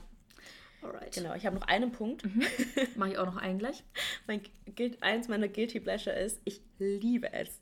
[0.82, 1.12] Alright.
[1.12, 1.34] genau.
[1.34, 2.22] Ich habe noch einen Punkt.
[2.96, 3.82] Mache ich auch noch einen gleich.
[4.26, 4.40] Mein
[5.00, 7.60] eins meiner Guilty Pleasure ist, ich liebe es,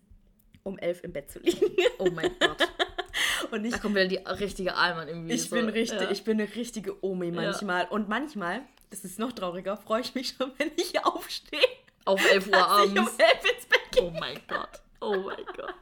[0.62, 1.66] um elf im Bett zu liegen.
[1.98, 2.68] Oh mein Gott.
[3.50, 5.34] Und ich Da kommt wieder die richtige Alman irgendwie.
[5.34, 5.56] Ich so.
[5.56, 6.10] bin richtig, Ja.
[6.10, 7.86] ich bin eine richtige Omi manchmal.
[7.86, 11.60] Und manchmal, das ist noch trauriger, freue ich mich schon, wenn ich aufstehe.
[12.04, 13.16] Auf 11 Uhr dass ich um abends.
[13.18, 14.02] elf ins Bett gehe.
[14.02, 14.80] Oh mein Gott.
[15.00, 15.74] Oh mein Gott.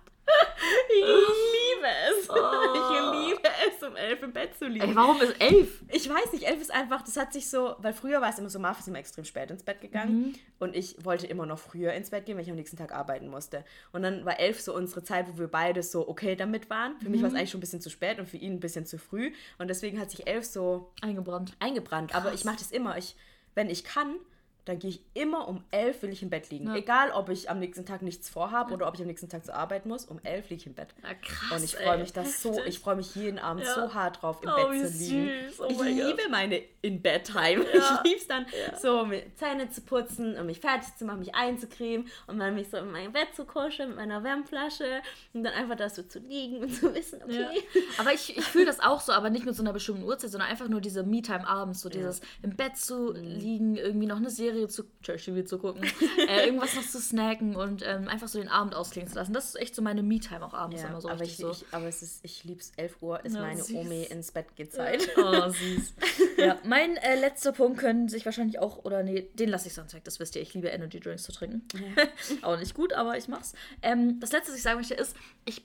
[0.89, 2.31] Ich liebe es.
[2.31, 2.35] Oh.
[2.75, 4.89] Ich liebe es, um elf im Bett zu liegen.
[4.89, 5.83] Ey, warum ist 11?
[5.89, 8.49] Ich weiß nicht, elf ist einfach, das hat sich so, weil früher war es immer
[8.49, 10.35] so, Marv ist immer extrem spät ins Bett gegangen Mhm.
[10.61, 13.29] und ich wollte immer noch früher ins Bett gehen, weil ich am nächsten Tag arbeiten
[13.29, 13.65] musste.
[13.93, 16.99] Und dann war elf so unsere Zeit, wo wir beide so okay damit waren.
[17.01, 17.25] Für mich Mhm.
[17.25, 19.33] war es eigentlich schon ein bisschen zu spät und für ihn ein bisschen zu früh.
[19.59, 21.53] Und deswegen hat sich elf so Eingebrannt.
[21.61, 22.15] eingebrannt.
[22.15, 22.97] Aber ich mache das immer.
[22.99, 23.17] Ich,
[23.55, 24.17] wenn ich kann,
[24.65, 26.67] dann gehe ich immer um elf will ich im Bett liegen.
[26.69, 26.77] Ja.
[26.77, 29.55] Egal, ob ich am nächsten Tag nichts vorhabe oder ob ich am nächsten Tag zur
[29.55, 30.07] Arbeit muss.
[30.07, 30.95] Um elf liege ich im Bett.
[31.03, 31.59] Ja, krass.
[31.59, 32.59] Und ich freue mich das so.
[32.65, 33.75] Ich freue mich jeden Abend Ja.
[33.75, 35.49] so hart drauf, im Oh, Bett zu liegen.
[35.49, 35.61] süß.
[35.61, 37.65] Oh ich liebe meine In-Bed-Time.
[37.75, 38.01] Ja.
[38.05, 38.47] Ich liebe es dann,
[38.81, 42.71] so mit Zähne zu putzen und mich fertig zu machen, mich einzucremen und dann mich
[42.71, 45.03] so in mein Bett zu kuscheln mit meiner Wärmflasche
[45.33, 47.41] und dann einfach da so zu liegen und zu wissen, okay.
[47.41, 47.81] Ja.
[47.99, 50.49] Aber ich, ich fühle das auch so, aber nicht mit so einer bestimmten Uhrzeit, sondern
[50.49, 54.54] einfach nur diese Me-Time abends, so dieses im Bett zu liegen, irgendwie noch eine Serie
[54.69, 55.85] zu, Trash-TV zu gucken,
[56.29, 59.33] äh, irgendwas noch zu snacken und ähm, einfach so den Abend ausklingen zu lassen.
[59.33, 61.51] Das ist echt so meine Me-Time auch abends Ja, immer so aber, ich, so.
[61.51, 63.77] ich, aber es ist, ich liebe es, 11 Uhr ist Ja, meine süß.
[63.77, 65.09] Omi ins Bett geht Zeit.
[65.17, 65.95] Oh, süß.
[66.39, 69.95] ja, mein äh, letzter Punkt können sich wahrscheinlich auch, oder nee, den lasse ich sonst
[69.95, 71.63] weg, das wisst ihr, ich liebe Energy Drinks zu trinken.
[72.43, 73.55] auch nicht gut, aber ich mach's.
[73.83, 75.63] Ähm, das letzte, was ich sagen möchte, ist, ich,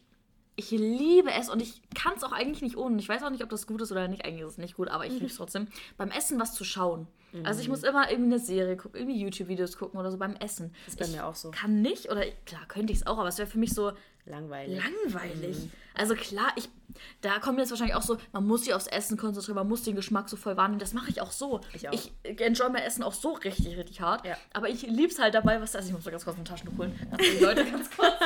[0.59, 2.99] ich liebe es und ich kann es auch eigentlich nicht ohne.
[2.99, 4.25] Ich weiß auch nicht, ob das gut ist oder nicht.
[4.25, 5.67] Eigentlich ist es nicht gut, aber ich liebe es trotzdem.
[5.97, 7.07] Beim Essen was zu schauen.
[7.43, 10.73] Also ich muss immer irgendwie eine Serie gucken, irgendwie YouTube-Videos gucken oder so beim Essen.
[10.85, 11.51] Das bei ich mir auch so.
[11.51, 13.91] Kann nicht, oder klar könnte ich es auch, aber es wäre für mich so,
[14.25, 14.81] Langweilig.
[14.83, 15.57] langweilig.
[15.95, 16.69] Also klar, ich,
[17.21, 19.95] da kommt jetzt wahrscheinlich auch so, man muss sich aufs Essen konzentrieren, man muss den
[19.95, 20.79] Geschmack so voll wahrnehmen.
[20.79, 21.61] Das mache ich auch so.
[21.73, 21.93] Ich auch.
[21.93, 24.25] Ich enjoy mein Essen auch so richtig, richtig hart.
[24.25, 24.37] Ja.
[24.53, 26.77] Aber ich liebe es halt dabei, was das Ich muss mal ganz kurz ein Taschentuch
[26.77, 26.97] holen.
[27.11, 28.13] Dass die Leute ganz kurz.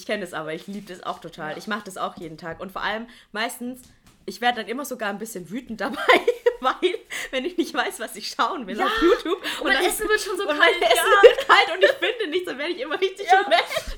[0.00, 1.58] Ich kenne das aber, ich liebe das auch total.
[1.58, 2.58] Ich mache das auch jeden Tag.
[2.60, 3.82] Und vor allem meistens,
[4.24, 5.96] ich werde dann immer sogar ein bisschen wütend dabei,
[6.60, 6.74] weil,
[7.32, 8.86] wenn ich nicht weiß, was ich schauen will Ja.
[8.86, 9.42] auf YouTube.
[9.60, 10.60] Und mein Essen wird schon so und kalt.
[10.80, 11.22] mein Essen ja.
[11.28, 13.44] wird kalt und ich finde nichts, dann werde ich immer richtig Ja.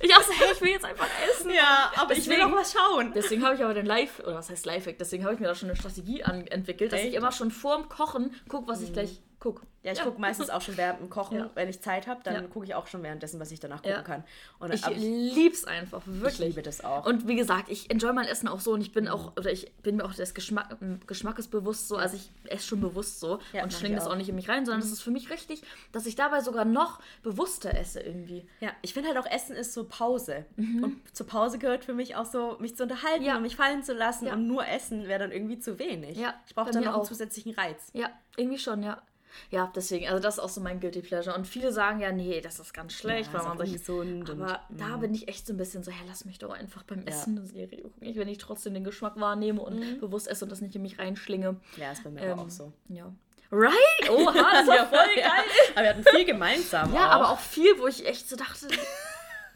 [0.01, 1.51] Ich auch so, hey, ich will jetzt einfach essen.
[1.51, 3.13] Ja, aber ich will Deswegen- noch was schauen.
[3.15, 5.55] Deswegen habe ich aber den Live, oder was heißt Live-Hack, deswegen habe ich mir da
[5.55, 9.67] schon eine Strategie entwickelt, dass ich immer schon vorm Kochen gucke, was ich gleich gucke.
[9.83, 11.51] Ja, ich gucke meistens auch schon während dem Kochen, Ja.
[11.57, 12.41] wenn ich Zeit habe, dann Ja.
[12.43, 14.03] gucke ich auch schon währenddessen, was ich danach gucken Ja.
[14.03, 14.23] kann.
[14.61, 16.35] Und Ich lieb's einfach, wirklich.
[16.35, 17.05] ich liebe das auch.
[17.05, 19.73] Und wie gesagt, ich enjoy mein Essen auch so und ich bin auch, oder ich
[19.83, 20.77] bin mir auch des Geschmack,
[21.09, 24.11] Geschmackes bewusst so, also ich esse schon bewusst so Ja, und schlinge das auch.
[24.11, 24.13] Mhm.
[24.13, 26.65] auch nicht in mich rein, sondern das ist für mich richtig, dass ich dabei sogar
[26.65, 28.47] noch bewusster esse irgendwie.
[28.61, 30.47] Ja, ich finde halt auch Essen ist so Pause.
[30.57, 33.27] Und zur Pause gehört für mich auch so, mich zu unterhalten Mhm.
[33.27, 33.37] Ja.
[33.37, 34.27] und mich fallen zu lassen.
[34.27, 34.35] Ja.
[34.35, 36.17] Und nur Essen wäre dann irgendwie zu wenig.
[36.17, 37.09] Ja, ich brauche dann noch einen auch.
[37.09, 37.91] zusätzlichen Reiz.
[37.95, 39.03] Ja, irgendwie schon, ja.
[39.51, 41.37] Ja, deswegen, also das ist auch so mein Guilty Pleasure.
[41.37, 43.71] Und viele sagen ja, nee, das ist ganz schlecht, Ja, weil man auch sich.
[43.89, 45.01] ungesund und- Aber da mm.
[45.01, 47.07] bin ich echt so ein bisschen so, ja, lass mich doch einfach beim Ja.
[47.09, 48.03] Essen eine Serie gucken.
[48.07, 50.99] Ich, wenn ich trotzdem den Geschmack wahrnehme und bewusst esse und das nicht in mich
[50.99, 51.57] reinschlinge.
[51.77, 52.73] Ja, ist bei mir Ähm, auch so.
[52.89, 53.13] Ja.
[53.55, 54.09] Right?
[54.11, 55.45] Oha, das war voll geil.
[55.75, 56.95] Aber wir hatten viel gemeinsam.
[56.95, 58.67] Ja, aber auch viel, wo ich echt so dachte,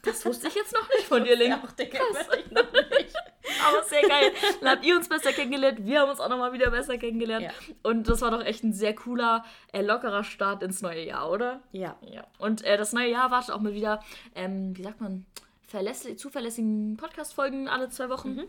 [0.06, 1.54] das wusste ich jetzt noch nicht von dir, Link.
[1.54, 3.14] auch der weiß ich noch nicht.
[3.66, 4.32] Aber sehr geil.
[4.60, 7.44] Dann habt ihr uns besser kennengelernt, wir haben uns auch nochmal wieder besser kennengelernt.
[7.44, 7.74] Ja.
[7.82, 11.60] Und das war doch echt ein sehr cooler, äh, lockerer Start ins neue Jahr, oder?
[11.72, 11.96] Ja.
[12.02, 12.26] Ja.
[12.38, 14.02] Und äh, das neue Jahr wartet auch mal wieder,
[14.34, 15.26] ähm, wie sagt man,
[16.16, 18.40] zuverlässigen Podcast-Folgen alle zwei Wochen.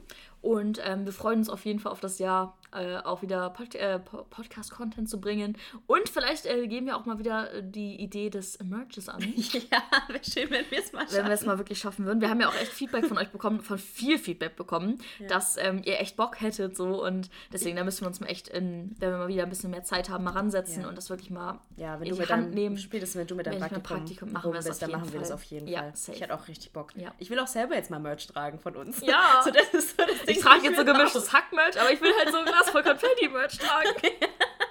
[0.41, 3.75] Und ähm, wir freuen uns auf jeden Fall auf das Jahr, äh, auch wieder Pod
[3.75, 5.57] äh, Po- Podcast-Content zu bringen.
[5.87, 9.21] Und vielleicht äh, geben wir auch mal wieder äh, die Idee des Merches an.
[9.71, 11.31] Ja, wäre schön, wenn wir es mal wenn wir schaffen.
[11.31, 12.21] es mal wirklich schaffen würden.
[12.21, 14.99] Wir haben ja auch echt Feedback von euch bekommen, von viel Feedback bekommen,
[15.29, 18.47] dass ähm, ihr echt Bock hättet so und deswegen da müssen wir uns mal echt
[18.49, 20.89] in, wenn wir mal wieder ein bisschen mehr Zeit haben, mal ransetzen Ja.
[20.89, 22.77] und das wirklich mal Ja, wenn in du die mit Hand nehmen.
[22.77, 25.19] spätestens wenn du mit deinem Praktikum, Praktikum machen wir bist, auf dann jeden machen wir
[25.19, 25.35] das Fall.
[25.35, 25.91] auf jeden Ja, Fall.
[25.95, 26.11] safe.
[26.15, 26.91] Ich hätte auch richtig Bock.
[26.95, 27.13] Ja.
[27.19, 29.01] Ich will auch selber jetzt mal Merch tragen von uns.
[29.01, 29.41] Ja.
[29.43, 30.35] So, das ist so das Ding.
[30.35, 33.95] Ich trage jetzt so gemischtes Hack-Merch, aber ich will halt so Glas voll Konfetti-Merch tragen.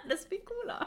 [0.09, 0.87] Das ist viel cooler.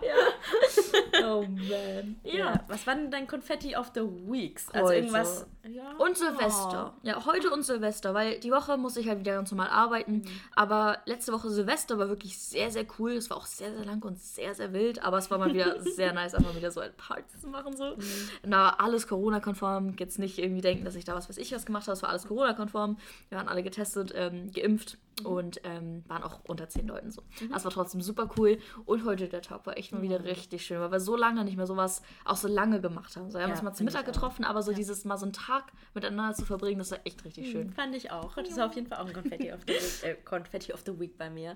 [1.25, 2.15] Oh man.
[2.23, 2.33] Ja.
[2.33, 2.63] Ja.
[2.69, 4.69] Was war denn dein Confetti of the Weeks?
[4.69, 4.95] Also Heute.
[4.99, 5.45] irgendwas.
[5.67, 5.91] Ja.
[5.97, 6.93] Und Silvester.
[7.03, 10.21] Ja, heute und Silvester, weil die Woche muss ich halt wieder ganz normal arbeiten.
[10.55, 13.11] Aber letzte Woche Silvester war wirklich sehr, sehr cool.
[13.11, 15.03] Es war auch sehr, sehr lang und sehr, sehr wild.
[15.03, 17.75] Aber es war mal wieder sehr nice, einfach wieder so ein Party zu machen.
[17.75, 17.97] So.
[18.45, 19.95] Na, alles Corona-konform.
[19.99, 21.93] Jetzt nicht irgendwie denken, dass ich da was weiß ich was gemacht habe.
[21.93, 22.97] Es war alles Corona-konform.
[23.27, 27.21] Wir waren alle getestet, ähm, geimpft und ähm, waren auch unter zehn Leuten so.
[27.51, 28.57] Das war trotzdem super cool.
[28.85, 31.57] Und heute der Tag war echt mal wieder richtig schön, weil wir so lange nicht
[31.57, 33.29] mehr sowas auch so lange gemacht haben.
[33.31, 35.33] So, wir haben Ja, uns mal zum Mittag getroffen, aber so dieses mal so einen
[35.33, 37.71] Tag miteinander zu verbringen, das war echt richtig schön.
[37.71, 38.35] Fand ich auch.
[38.35, 40.99] Das war auf jeden Fall auch ein Confetti of the Week, äh, Confetti of the
[40.99, 41.55] Week bei mir.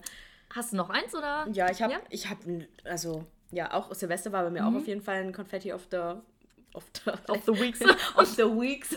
[0.54, 1.48] Hast du noch eins oder?
[1.52, 2.00] Ja, ich habe, Ja?
[2.10, 5.74] ich habe, also, ja, auch Silvester war bei mir auch auf jeden Fall ein Confetti
[5.74, 6.14] of the,
[6.74, 7.82] of the, Of the Weeks.
[8.16, 8.96] of the Weeks.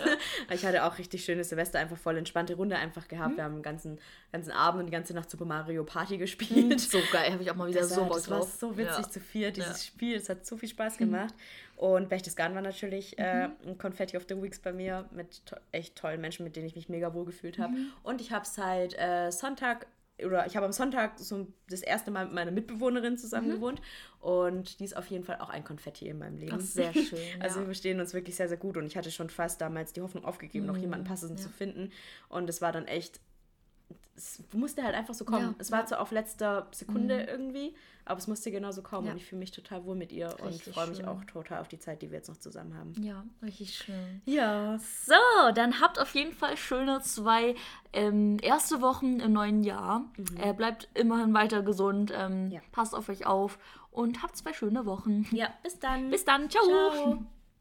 [0.51, 3.37] Ich hatte auch richtig schönes Silvester, einfach voll entspannte Runde einfach gehabt.
[3.37, 3.99] Wir haben den ganzen,
[4.33, 6.81] ganzen Abend und die ganze Nacht Super Mario Party gespielt.
[6.81, 8.55] so geil, habe ich auch mal wieder Das, so war, Bock das war drauf.
[8.59, 9.11] so witzig Ja.
[9.11, 9.75] zu vier, dieses Ja.
[9.75, 9.81] Mhm.
[9.97, 10.17] Spiel.
[10.17, 11.35] Es hat so viel Spaß gemacht.
[11.77, 13.55] Und Berchtesgaden war natürlich äh, Mhm.
[13.67, 16.75] ein Confetti of the Weeks bei mir mit to echt tollen Menschen, mit denen ich
[16.75, 17.73] mich mega wohl gefühlt habe.
[17.75, 17.93] Mhm.
[18.03, 19.87] Und ich habe seit äh, Sonntag
[20.25, 23.83] oder ich habe am Sonntag so das erste Mal mit meiner Mitbewohnerin zusammen gewohnt
[24.21, 26.53] und die ist auf jeden Fall auch ein Konfetti in meinem Leben.
[26.57, 26.61] Mhm.
[26.63, 27.19] Ach, sehr schön.
[27.41, 27.67] Also wir ja.
[27.67, 30.67] verstehen uns wirklich sehr, sehr gut und ich hatte schon fast damals die Hoffnung aufgegeben,
[30.67, 31.41] noch jemanden passenden Mhm.
[31.41, 31.47] ja.
[31.47, 31.93] zu finden
[32.29, 33.21] und es war dann echt,
[34.17, 35.43] es musste halt einfach so kommen.
[35.51, 35.85] Ja, es war ja.
[35.85, 35.89] Mhm.
[35.89, 39.13] zwar auf letzter Sekunde irgendwie, aber es musste genauso kommen Ja.
[39.13, 41.69] und ich fühle mich total wohl mit ihr und Richtig freue mich auch total auf
[41.69, 42.93] die Zeit, die wir jetzt noch zusammen haben.
[43.03, 44.23] ja, richtig schön.
[44.25, 44.79] Ja.
[44.79, 45.15] So,
[45.55, 47.55] dann habt auf jeden Fall schöne zwei
[47.93, 50.05] ähm, erste Wochen im neuen Jahr.
[50.41, 52.61] Äh, bleibt immerhin weiter gesund, ähm, Ja.
[52.73, 53.59] passt auf euch auf
[53.91, 55.27] und habt zwei schöne Wochen.
[55.33, 56.11] Ja, bis dann.
[56.11, 56.65] Bis dann, ciao.
[56.65, 57.27] Ciao.